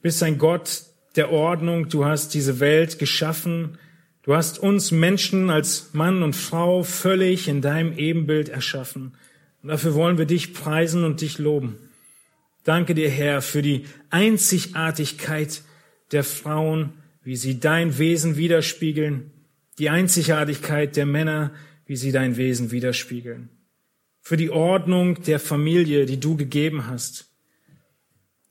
bist 0.00 0.22
ein 0.22 0.38
Gott 0.38 0.87
der 1.18 1.30
Ordnung. 1.30 1.88
Du 1.88 2.06
hast 2.06 2.32
diese 2.32 2.60
Welt 2.60 2.98
geschaffen. 2.98 3.76
Du 4.22 4.34
hast 4.34 4.58
uns 4.58 4.90
Menschen 4.90 5.50
als 5.50 5.90
Mann 5.92 6.22
und 6.22 6.34
Frau 6.34 6.82
völlig 6.82 7.48
in 7.48 7.60
deinem 7.60 7.96
Ebenbild 7.98 8.48
erschaffen. 8.48 9.14
Und 9.62 9.68
dafür 9.68 9.94
wollen 9.94 10.16
wir 10.16 10.26
dich 10.26 10.54
preisen 10.54 11.04
und 11.04 11.20
dich 11.20 11.38
loben. 11.38 11.76
Danke 12.64 12.94
dir, 12.94 13.10
Herr, 13.10 13.42
für 13.42 13.62
die 13.62 13.84
Einzigartigkeit 14.10 15.62
der 16.12 16.24
Frauen, 16.24 16.92
wie 17.22 17.36
sie 17.36 17.60
dein 17.60 17.98
Wesen 17.98 18.36
widerspiegeln, 18.36 19.30
die 19.78 19.90
Einzigartigkeit 19.90 20.96
der 20.96 21.06
Männer, 21.06 21.52
wie 21.86 21.96
sie 21.96 22.12
dein 22.12 22.36
Wesen 22.36 22.70
widerspiegeln, 22.70 23.48
für 24.20 24.36
die 24.36 24.50
Ordnung 24.50 25.22
der 25.22 25.40
Familie, 25.40 26.06
die 26.06 26.20
du 26.20 26.36
gegeben 26.36 26.86
hast. 26.86 27.30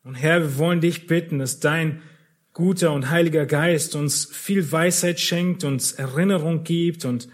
Und 0.03 0.15
Herr, 0.15 0.41
wir 0.41 0.57
wollen 0.57 0.81
dich 0.81 1.05
bitten, 1.07 1.39
dass 1.39 1.59
dein 1.59 2.01
guter 2.57 2.91
und 2.91 3.11
heiliger 3.11 3.45
Geist 3.45 3.93
uns 3.93 4.25
viel 4.25 4.71
Weisheit 4.71 5.19
schenkt, 5.19 5.63
uns 5.63 5.91
Erinnerung 5.91 6.63
gibt 6.63 7.05
und 7.05 7.27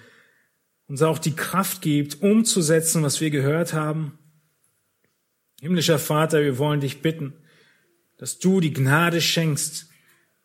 uns 0.90 1.02
auch 1.02 1.18
die 1.18 1.34
Kraft 1.34 1.82
gibt, 1.82 2.22
umzusetzen, 2.22 3.04
was 3.04 3.22
wir 3.22 3.30
gehört 3.30 3.72
haben. 3.72 4.20
Himmlischer 5.62 5.98
Vater, 5.98 6.44
wir 6.44 6.58
wollen 6.58 6.82
dich 6.82 7.02
bitten, 7.02 7.32
dass 8.18 8.40
du 8.40 8.60
die 8.60 8.74
Gnade 8.74 9.22
schenkst, 9.22 9.88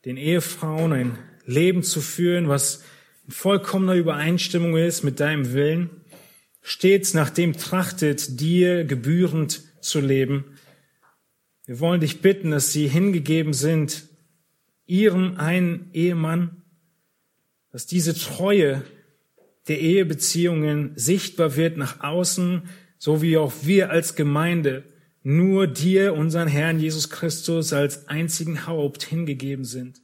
den 0.05 0.17
Ehefrauen 0.17 0.93
ein 0.93 1.19
Leben 1.45 1.83
zu 1.83 2.01
führen, 2.01 2.49
was 2.49 2.85
in 3.27 3.33
vollkommener 3.33 3.95
Übereinstimmung 3.95 4.77
ist 4.77 5.03
mit 5.03 5.19
deinem 5.19 5.55
Willen, 5.55 5.91
stets 6.63 7.15
nach 7.15 7.31
dem 7.31 7.57
trachtet, 7.57 8.39
dir 8.41 8.85
gebührend 8.85 9.61
zu 9.81 9.99
leben. 9.99 10.57
Wir 11.67 11.81
wollen 11.81 12.01
dich 12.01 12.21
bitten, 12.21 12.53
dass 12.53 12.73
sie 12.73 12.87
hingegeben 12.87 13.55
sind, 13.55 14.08
ihrem 14.89 15.37
einen 15.37 15.91
Ehemann, 15.93 16.63
dass 17.71 17.87
diese 17.87 18.15
Treue 18.15 18.83
der 19.69 19.79
Ehebeziehungen 19.79 20.93
sichtbar 20.97 21.55
wird 21.57 21.77
nach 21.77 22.01
außen, 22.01 22.63
so 22.97 23.23
wie 23.23 23.37
auch 23.37 23.53
wir 23.63 23.91
als 23.91 24.17
Gemeinde 24.17 24.83
nur 25.23 25.67
dir, 25.67 26.15
unseren 26.15 26.49
Herrn 26.49 26.81
Jesus 26.81 27.11
Christus, 27.11 27.73
als 27.73 28.09
einzigen 28.09 28.67
Haupt 28.67 29.05
hingegeben 29.05 29.65
sind. 29.65 30.01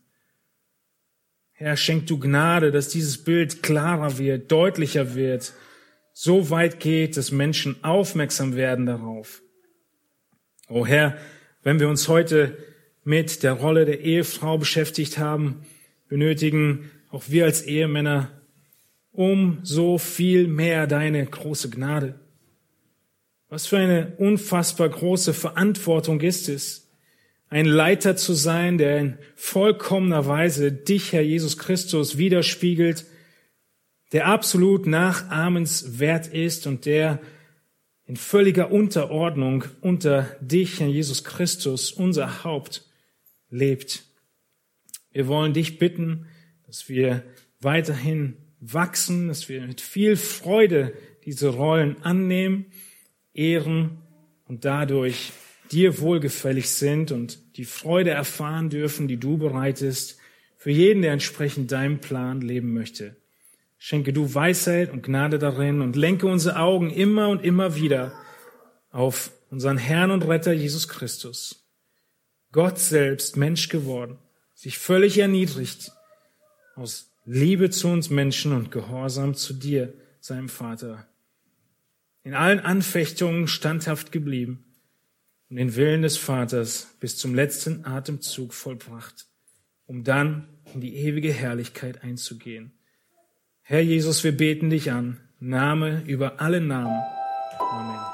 Herr, 1.52 1.76
schenk 1.76 2.06
du 2.06 2.18
Gnade, 2.18 2.70
dass 2.70 2.88
dieses 2.88 3.24
Bild 3.24 3.62
klarer 3.62 4.18
wird, 4.18 4.52
deutlicher 4.52 5.14
wird, 5.14 5.54
so 6.12 6.50
weit 6.50 6.78
geht, 6.78 7.16
dass 7.16 7.32
Menschen 7.32 7.82
aufmerksam 7.82 8.54
werden 8.54 8.86
darauf. 8.86 9.42
O 10.68 10.86
Herr, 10.86 11.16
wenn 11.62 11.80
wir 11.80 11.88
uns 11.88 12.08
heute 12.08 12.58
mit 13.04 13.42
der 13.42 13.52
Rolle 13.52 13.84
der 13.84 14.00
Ehefrau 14.00 14.58
beschäftigt 14.58 15.18
haben, 15.18 15.62
benötigen 16.08 16.90
auch 17.10 17.24
wir 17.28 17.44
als 17.44 17.62
Ehemänner 17.62 18.30
um 19.12 19.60
so 19.62 19.96
viel 19.98 20.48
mehr 20.48 20.88
deine 20.88 21.24
große 21.24 21.70
Gnade. 21.70 22.18
Was 23.48 23.66
für 23.66 23.78
eine 23.78 24.14
unfassbar 24.18 24.88
große 24.88 25.32
Verantwortung 25.32 26.20
ist 26.20 26.48
es, 26.48 26.90
ein 27.48 27.66
Leiter 27.66 28.16
zu 28.16 28.32
sein, 28.32 28.78
der 28.78 28.98
in 28.98 29.18
vollkommener 29.36 30.26
Weise 30.26 30.72
dich, 30.72 31.12
Herr 31.12 31.22
Jesus 31.22 31.56
Christus, 31.56 32.18
widerspiegelt, 32.18 33.04
der 34.12 34.26
absolut 34.26 34.88
nachahmenswert 34.88 36.26
ist 36.26 36.66
und 36.66 36.84
der 36.84 37.20
in 38.06 38.16
völliger 38.16 38.72
Unterordnung 38.72 39.64
unter 39.80 40.36
dich, 40.40 40.80
Herr 40.80 40.88
Jesus 40.88 41.22
Christus, 41.22 41.92
unser 41.92 42.42
Haupt, 42.42 42.84
lebt. 43.54 44.04
Wir 45.12 45.28
wollen 45.28 45.52
dich 45.52 45.78
bitten, 45.78 46.26
dass 46.66 46.88
wir 46.88 47.22
weiterhin 47.60 48.36
wachsen, 48.60 49.28
dass 49.28 49.48
wir 49.48 49.66
mit 49.66 49.80
viel 49.80 50.16
Freude 50.16 50.92
diese 51.24 51.48
Rollen 51.48 52.02
annehmen 52.02 52.66
ehren 53.32 53.98
und 54.46 54.64
dadurch 54.64 55.32
dir 55.72 56.00
wohlgefällig 56.00 56.68
sind 56.70 57.10
und 57.10 57.56
die 57.56 57.64
Freude 57.64 58.10
erfahren 58.10 58.70
dürfen, 58.70 59.08
die 59.08 59.16
du 59.16 59.38
bereitest 59.38 60.18
für 60.56 60.70
jeden, 60.70 61.02
der 61.02 61.12
entsprechend 61.12 61.72
deinem 61.72 62.00
Plan 62.00 62.40
leben 62.40 62.72
möchte. 62.72 63.16
Schenke 63.78 64.12
du 64.12 64.34
Weisheit 64.34 64.90
und 64.90 65.02
Gnade 65.02 65.38
darin 65.38 65.80
und 65.80 65.96
lenke 65.96 66.26
unsere 66.26 66.58
Augen 66.58 66.90
immer 66.90 67.28
und 67.28 67.44
immer 67.44 67.76
wieder 67.76 68.14
auf 68.90 69.30
unseren 69.50 69.78
Herrn 69.78 70.10
und 70.10 70.22
Retter 70.26 70.52
Jesus 70.52 70.88
Christus, 70.88 71.63
Gott 72.54 72.78
selbst 72.78 73.36
Mensch 73.36 73.68
geworden, 73.68 74.16
sich 74.54 74.78
völlig 74.78 75.18
erniedrigt, 75.18 75.90
aus 76.76 77.10
Liebe 77.24 77.68
zu 77.68 77.88
uns 77.88 78.10
Menschen 78.10 78.52
und 78.52 78.70
Gehorsam 78.70 79.34
zu 79.34 79.54
dir, 79.54 79.92
seinem 80.20 80.48
Vater, 80.48 81.04
in 82.22 82.32
allen 82.32 82.60
Anfechtungen 82.60 83.48
standhaft 83.48 84.12
geblieben 84.12 84.64
und 85.50 85.56
den 85.56 85.74
Willen 85.74 86.02
des 86.02 86.16
Vaters 86.16 86.96
bis 87.00 87.16
zum 87.16 87.34
letzten 87.34 87.84
Atemzug 87.84 88.54
vollbracht, 88.54 89.26
um 89.86 90.04
dann 90.04 90.46
in 90.74 90.80
die 90.80 90.94
ewige 90.94 91.32
Herrlichkeit 91.32 92.04
einzugehen. 92.04 92.72
Herr 93.62 93.80
Jesus, 93.80 94.22
wir 94.22 94.36
beten 94.36 94.70
dich 94.70 94.92
an, 94.92 95.20
Name 95.40 96.04
über 96.06 96.40
alle 96.40 96.60
Namen. 96.60 97.02
Amen. 97.58 98.13